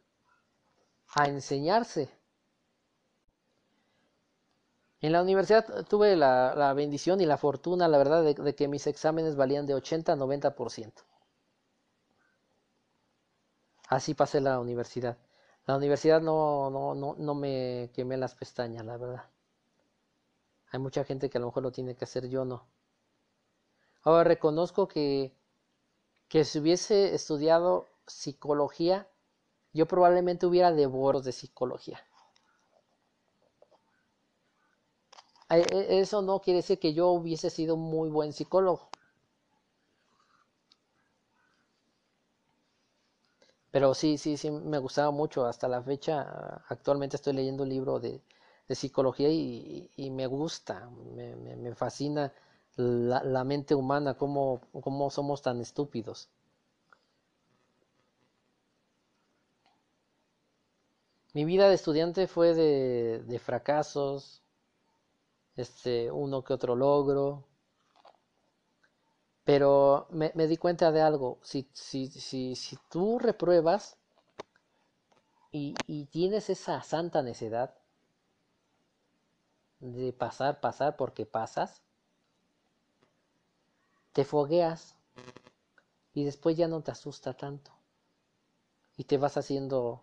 a 1.15 1.25
enseñarse. 1.25 2.11
En 5.01 5.13
la 5.13 5.23
universidad 5.23 5.87
tuve 5.87 6.17
la, 6.17 6.75
bendición 6.75 7.19
y 7.23 7.25
la 7.25 7.39
fortuna, 7.39 7.89
la 7.89 7.97
verdad, 7.97 8.23
de, 8.23 8.55
que 8.55 8.69
mis 8.69 8.87
exámenes 8.87 9.35
valían 9.35 9.65
de 9.65 9.73
80 9.73 10.13
a 10.13 10.17
90%. 10.17 10.93
Así 13.89 14.13
pasé 14.13 14.43
la 14.43 14.61
universidad. 14.61 15.17
La 15.65 15.79
universidad 15.79 16.21
no, 16.21 16.69
no, 16.69 16.95
no, 16.95 17.15
no 17.19 17.35
me 17.35 17.91
quemé 17.95 18.19
las 18.19 18.35
pestañas, 18.35 18.85
la 18.85 18.99
verdad. 18.99 19.31
Hay 20.71 20.79
mucha 20.81 21.05
gente 21.05 21.31
que 21.31 21.39
a 21.39 21.41
lo 21.41 21.49
mejor 21.49 21.62
lo 21.62 21.73
tiene 21.73 21.95
que 21.95 22.05
hacer, 22.05 22.29
yo 22.29 22.45
no. 22.45 22.66
Ahora 24.03 24.25
reconozco 24.25 24.89
que, 24.89 25.33
que 26.29 26.45
si 26.45 26.59
hubiese 26.61 27.14
estudiado 27.14 27.87
psicología, 28.07 29.09
yo 29.73 29.87
probablemente 29.87 30.47
hubiera 30.47 30.73
devoros 30.73 31.25
de 31.25 31.33
psicología. 31.33 32.01
E, 35.51 35.61
eso 36.01 36.23
no 36.23 36.41
quiere 36.41 36.59
decir 36.62 36.79
que 36.79 36.95
yo 36.95 37.09
hubiese 37.09 37.51
sido 37.51 37.77
muy 37.77 38.09
buen 38.09 38.33
psicólogo. 38.33 38.89
Pero 43.71 43.95
sí, 43.95 44.19
sí, 44.19 44.37
sí, 44.37 44.51
me 44.51 44.77
gustaba 44.79 45.11
mucho. 45.11 45.47
Hasta 45.47 45.69
la 45.69 45.83
fecha, 45.83 46.62
actualmente 46.69 47.16
estoy 47.16 47.33
leyendo 47.33 47.62
un 47.62 47.71
libro 47.71 47.99
de, 47.99 48.21
psicología 48.75 49.31
y, 49.31 50.11
me 50.11 50.27
gusta, 50.27 50.91
me, 51.14 51.75
fascina 51.75 52.33
la, 52.77 53.45
mente 53.45 53.75
humana, 53.75 54.14
cómo, 54.14 54.61
cómo 54.83 55.11
somos 55.11 55.43
tan 55.43 55.61
estúpidos. 55.61 56.29
Mi 61.33 61.45
vida 61.45 61.69
de 61.69 61.75
estudiante 61.75 62.27
fue 62.27 62.55
de, 62.55 63.23
de 63.27 63.39
fracasos, 63.39 64.43
este, 65.57 66.11
uno 66.11 66.43
que 66.45 66.53
otro 66.53 66.77
logro. 66.77 67.45
Pero 69.45 70.09
me, 70.11 70.31
di 70.47 70.57
cuenta 70.59 70.93
de 70.93 71.01
algo, 71.01 71.39
si, 71.43 71.69
si, 71.73 72.09
si, 72.09 72.55
si 72.55 72.77
tú 72.91 73.19
repruebas 73.19 73.97
y, 75.51 75.75
y 75.87 76.05
tienes 76.07 76.51
esa 76.51 76.83
santa 76.83 77.23
necedad 77.23 77.75
de 79.81 80.12
pasar, 80.12 80.61
pasar 80.61 80.97
porque 80.97 81.26
pasas, 81.26 81.83
te 84.12 84.24
fogueas 84.24 84.97
y 86.12 86.24
después 86.24 86.57
ya 86.57 86.68
no 86.68 86.83
te 86.83 86.91
asusta 86.91 87.33
tanto. 87.35 87.70
Y 88.97 89.05
te 89.05 89.16
vas 89.16 89.37
haciendo 89.37 90.03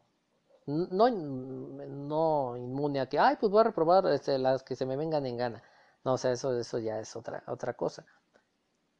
no, 0.67 1.09
no 1.09 2.57
inmune 2.57 2.99
a 2.99 3.07
que, 3.09 3.19
ay, 3.19 3.37
pues 3.39 3.51
voy 3.51 3.61
a 3.61 3.65
reprobar 3.65 4.05
este, 4.07 4.37
las 4.39 4.63
que 4.63 4.75
se 4.75 4.85
me 4.85 4.97
vengan 4.97 5.25
en 5.25 5.37
gana. 5.37 5.63
No, 6.03 6.13
o 6.13 6.17
sea, 6.17 6.31
eso, 6.31 6.57
eso 6.57 6.79
ya 6.79 6.99
es 6.99 7.15
otra, 7.15 7.43
otra 7.47 7.73
cosa. 7.75 8.05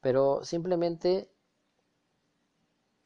Pero 0.01 0.43
simplemente 0.43 1.29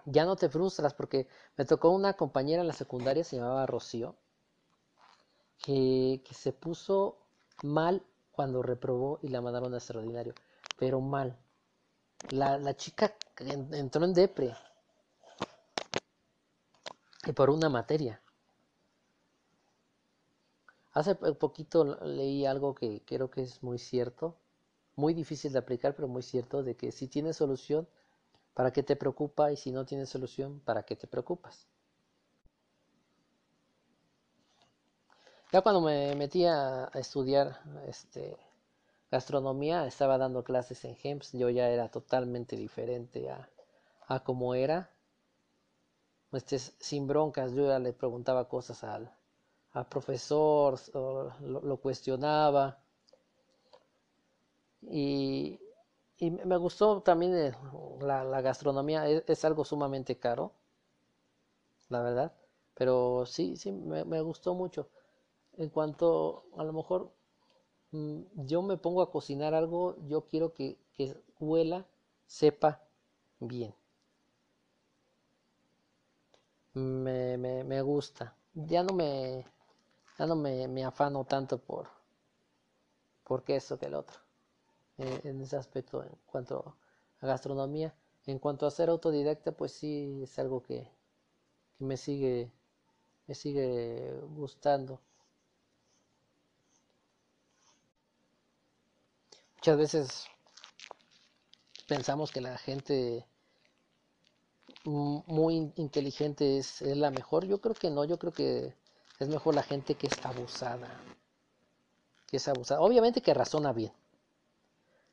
ya 0.05 0.26
no 0.26 0.36
te 0.36 0.49
frustras 0.49 0.93
porque 0.93 1.28
me 1.55 1.63
tocó 1.65 1.91
una 1.91 2.13
compañera 2.13 2.61
en 2.61 2.67
la 2.67 2.74
secundaria, 2.74 3.24
se 3.24 3.38
llamaba 3.38 3.65
Rocío, 3.65 4.15
que, 5.63 6.22
que 6.26 6.34
se 6.34 6.51
puso 6.53 7.18
mal 7.64 8.03
cuando 8.32 8.62
reprobó 8.62 9.20
y 9.22 9.30
la 9.30 9.41
mandaron 9.41 9.74
a 9.74 9.78
extraordinario, 9.78 10.34
pero 10.78 11.01
mal. 11.01 11.38
La, 12.32 12.57
la 12.57 12.76
chica 12.76 13.14
entró 13.72 14.05
en 14.05 14.14
depre 14.14 14.55
y 17.26 17.32
por 17.32 17.49
una 17.49 17.70
materia. 17.70 18.22
Hace 20.93 21.16
poquito 21.16 21.97
leí 22.03 22.45
algo 22.45 22.76
que 22.76 23.01
creo 23.05 23.30
que 23.30 23.41
es 23.41 23.64
muy 23.64 23.78
cierto, 23.80 24.36
muy 24.95 25.14
difícil 25.14 25.53
de 25.53 25.60
aplicar, 25.60 25.95
pero 25.95 26.07
muy 26.07 26.24
cierto, 26.24 26.64
de 26.64 26.76
que 26.76 26.91
si 26.91 27.07
tienes 27.07 27.38
solución, 27.38 27.88
¿para 28.53 28.72
qué 28.74 28.84
te 28.84 28.95
preocupa? 28.95 29.51
Y 29.51 29.57
si 29.57 29.72
no 29.72 29.86
tienes 29.86 30.10
solución, 30.10 30.62
¿para 30.62 30.84
qué 30.84 30.95
te 30.95 31.07
preocupas? 31.07 31.68
Ya 35.52 35.62
cuando 35.62 35.82
me 35.82 36.16
metí 36.16 36.45
a, 36.45 36.91
estudiar 36.93 37.60
este, 37.88 38.38
gastronomía, 39.12 39.88
estaba 39.88 40.18
dando 40.18 40.43
clases 40.43 40.86
en 40.86 40.95
GEMS, 40.95 41.34
yo 41.34 41.50
ya 41.50 41.70
era 41.70 41.89
totalmente 41.89 42.56
diferente 42.56 43.30
a, 43.32 43.50
a 44.08 44.24
como 44.24 44.54
era. 44.54 44.91
Este, 46.32 46.60
sin 46.60 47.08
broncas, 47.08 47.54
yo 47.54 47.66
ya 47.68 47.80
le 47.80 47.93
preguntaba 47.93 48.47
cosas 48.47 48.84
al, 48.84 49.12
profesor, 49.89 50.80
lo, 50.93 51.78
cuestionaba. 51.78 52.80
Y, 54.82 55.60
me 56.20 56.58
gustó 56.58 57.02
también 57.02 57.36
eh, 57.36 57.54
la, 58.02 58.41
gastronomía, 58.41 59.08
es, 59.08 59.45
algo 59.45 59.66
sumamente 59.66 60.18
caro, 60.18 60.52
la 61.89 62.02
verdad, 62.02 62.34
pero 62.76 63.26
sí, 63.26 63.56
sí, 63.56 63.72
me, 63.72 64.22
gustó 64.22 64.54
mucho. 64.54 64.89
En 65.60 65.70
cuanto 65.70 66.45
a 66.57 66.64
lo 66.64 66.74
mejor 66.74 67.12
mm, 67.91 68.22
yo 68.47 68.64
me 68.64 68.78
pongo 68.78 69.03
a 69.03 69.12
cocinar 69.12 69.53
algo, 69.53 69.95
yo 70.07 70.22
quiero 70.28 70.53
que, 70.53 70.78
que 70.95 71.16
huela, 71.39 71.86
sepa 72.26 72.82
bien. 73.39 73.76
Me, 76.74 77.38
me, 77.38 77.64
me 77.64 77.82
gusta. 77.84 78.36
Ya 78.55 78.82
no 78.84 78.95
me, 78.95 79.45
ya 80.20 80.26
no 80.28 80.36
me, 80.36 80.84
afano 80.84 81.24
tanto 81.26 81.57
por 81.57 81.88
porque 83.24 83.55
eso 83.55 83.80
que 83.80 83.86
el 83.86 83.95
otro 83.95 84.18
eh, 84.97 85.22
en 85.24 85.41
ese 85.41 85.55
aspecto 85.55 86.03
en 86.03 86.10
cuanto 86.26 86.76
a 87.22 87.28
gastronomía 87.28 87.93
en 88.26 88.39
cuanto 88.39 88.66
a 88.68 88.72
ser 88.72 88.89
autodidacta 88.89 89.53
pues 89.53 89.72
sí 89.72 90.22
es 90.24 90.38
algo 90.39 90.62
que, 90.64 90.91
me 91.80 91.95
sigue 91.97 92.51
me 93.28 93.36
sigue 93.36 94.14
gustando 94.36 94.99
muchas 99.70 99.93
veces 99.93 100.26
pensamos 101.88 102.32
que 102.32 102.41
la 102.41 102.57
gente 102.57 103.24
muy 104.84 105.72
inteligente 105.76 106.57
es, 106.57 106.82
es, 106.82 106.97
la 106.97 107.11
mejor. 107.11 107.45
Yo 107.45 107.61
creo 107.61 107.76
que 107.76 107.91
no, 107.91 108.03
yo 108.03 108.17
creo 108.17 108.34
que 108.34 108.74
es 109.20 109.28
mejor 109.28 109.53
la 109.53 109.61
gente 109.61 109.93
que 109.93 110.07
es 110.07 110.26
abusada. 110.26 110.89
Que 112.26 112.38
es 112.38 112.47
abusada. 112.47 112.82
Obviamente 112.82 113.22
que 113.22 113.32
razona 113.32 113.72
bien. 113.72 113.93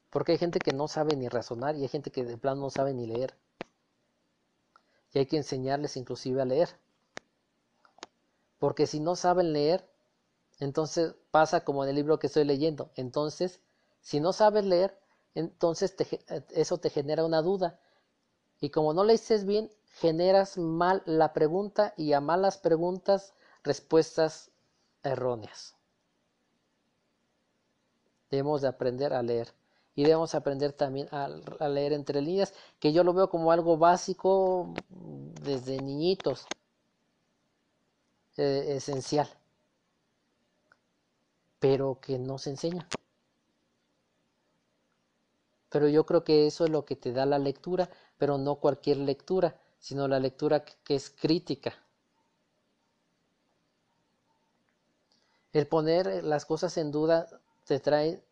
Porque 0.09 0.32
hay 0.32 0.38
gente 0.38 0.59
que 0.59 0.72
no 0.72 0.88
sabe 0.88 1.16
ni 1.16 1.28
razonar 1.28 1.76
y 1.76 1.82
hay 1.82 1.88
gente 1.88 2.11
que 2.11 2.24
de 2.24 2.38
plano 2.38 2.62
no 2.62 2.70
sabe 2.70 2.94
ni 2.94 3.07
leer. 3.07 3.34
Y 5.12 5.18
hay 5.18 5.26
que 5.26 5.36
enseñarles 5.36 5.98
inclusive 5.98 6.40
a 6.40 6.46
leer. 6.46 6.70
Porque 8.59 8.86
si 8.86 9.00
no 9.00 9.16
saben 9.16 9.52
leer, 9.52 9.86
entonces 10.61 11.14
pasa 11.30 11.62
como 11.62 11.84
en 11.84 11.90
el 11.90 11.96
libro 11.96 12.18
que 12.18 12.28
estoy 12.28 12.44
leyendo. 12.44 12.90
Entonces, 12.96 13.61
si 14.07 14.20
no 14.20 14.32
sabes 14.32 14.64
leer, 14.64 14.96
entonces 15.34 15.96
eso 16.50 16.78
te 16.78 16.90
genera 16.90 17.24
una 17.24 17.42
duda. 17.42 17.80
Y 18.61 18.70
como 18.70 18.94
no 18.94 19.02
leíste 19.02 19.36
bien, 19.38 19.68
generas 19.98 20.59
mal 20.59 21.02
la 21.07 21.32
pregunta 21.32 21.92
y 21.96 22.12
a 22.12 22.20
malas 22.20 22.57
preguntas 22.57 23.34
respuestas 23.64 24.52
erróneas. 25.02 25.74
Debemos 28.30 28.62
de 28.62 28.68
aprender 28.68 29.12
a 29.12 29.24
leer 29.24 29.52
y 29.96 30.04
debemos 30.04 30.36
aprender 30.36 30.72
también 30.72 31.09
a, 31.11 31.26
leer 31.66 31.92
entre 31.92 32.22
líneas, 32.22 32.54
que 32.78 32.92
yo 32.92 33.02
lo 33.02 33.12
veo 33.12 33.28
como 33.28 33.50
algo 33.50 33.76
básico 33.76 34.72
desde 34.88 35.82
niñitos, 35.82 36.46
eh, 38.36 38.76
esencial, 38.76 39.28
pero 41.59 41.98
que 42.00 42.20
no 42.20 42.38
se 42.38 42.50
enseña. 42.50 42.86
Pero 45.68 45.88
yo 45.88 46.06
creo 46.06 46.24
que 46.24 46.46
eso 46.46 46.64
es 46.64 46.70
lo 46.70 46.84
que 46.84 46.96
te 46.96 47.12
da 47.12 47.26
la 47.26 47.38
lectura, 47.38 47.90
pero 48.18 48.38
no 48.38 48.56
cualquier 48.56 48.98
lectura, 48.98 49.56
sino 49.78 50.08
la 50.08 50.20
lectura 50.20 50.64
que 50.64 50.94
es 50.94 51.10
crítica. 51.10 51.74
El 55.52 55.66
poner 55.66 56.22
las 56.24 56.44
cosas 56.44 56.76
en 56.76 56.90
duda 56.92 57.26
te 57.64 57.80
trae 57.80 58.22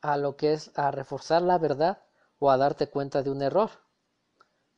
a 0.00 0.16
lo 0.16 0.36
que 0.36 0.52
es 0.52 0.70
a 0.78 0.90
reforzar 0.90 1.42
la 1.42 1.58
verdad 1.58 2.02
o 2.38 2.50
a 2.50 2.56
darte 2.56 2.88
cuenta 2.88 3.22
de 3.22 3.30
un 3.30 3.42
error. 3.42 3.70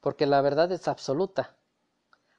Porque 0.00 0.26
la 0.26 0.40
verdad 0.40 0.72
es 0.72 0.88
absoluta. 0.88 1.54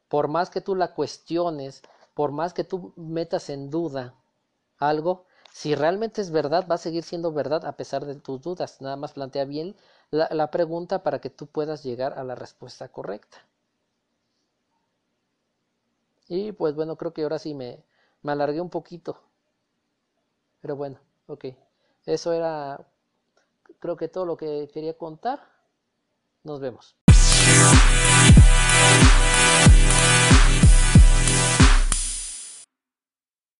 Por 0.09 0.27
más 0.27 0.49
que 0.49 0.61
tú 0.61 0.75
la 0.75 0.93
cuestiones, 0.93 1.81
por 2.13 2.31
más 2.31 2.53
que 2.53 2.63
tú 2.63 2.93
metas 2.95 3.49
en 3.49 3.69
duda 3.69 4.15
algo, 4.77 5.25
si 5.53 5.75
realmente 5.75 6.19
es 6.19 6.31
verdad, 6.31 6.65
va 6.69 6.75
a 6.75 6.77
seguir 6.79 7.03
siendo 7.03 7.31
verdad 7.31 7.65
a 7.65 7.77
pesar 7.77 8.05
de 8.05 8.15
tus 8.15 8.41
dudas. 8.41 8.81
Nada 8.81 8.95
más 8.95 9.13
plantea 9.13 9.45
bien 9.45 9.75
la, 10.09 10.49
pregunta 10.49 11.03
para 11.03 11.19
que 11.21 11.29
tú 11.29 11.45
puedas 11.45 11.83
llegar 11.83 12.17
a 12.17 12.23
la 12.23 12.33
respuesta 12.33 12.89
correcta. 12.89 13.37
Y 16.27 16.53
pues 16.53 16.73
bueno, 16.73 16.95
creo 16.97 17.13
que 17.13 17.21
ahora 17.21 17.37
sí 17.37 17.53
me, 17.53 17.83
me 18.23 18.31
alargué 18.31 18.61
un 18.61 18.71
poquito. 18.71 19.21
Pero 20.61 20.75
bueno, 20.75 20.97
ok. 21.27 21.45
Eso 22.07 22.33
era, 22.33 22.83
creo 23.79 23.95
que 23.95 24.07
todo 24.07 24.25
lo 24.25 24.37
que 24.37 24.67
quería 24.73 24.97
contar. 24.97 25.39
Nos 26.43 26.59
vemos. 26.59 26.95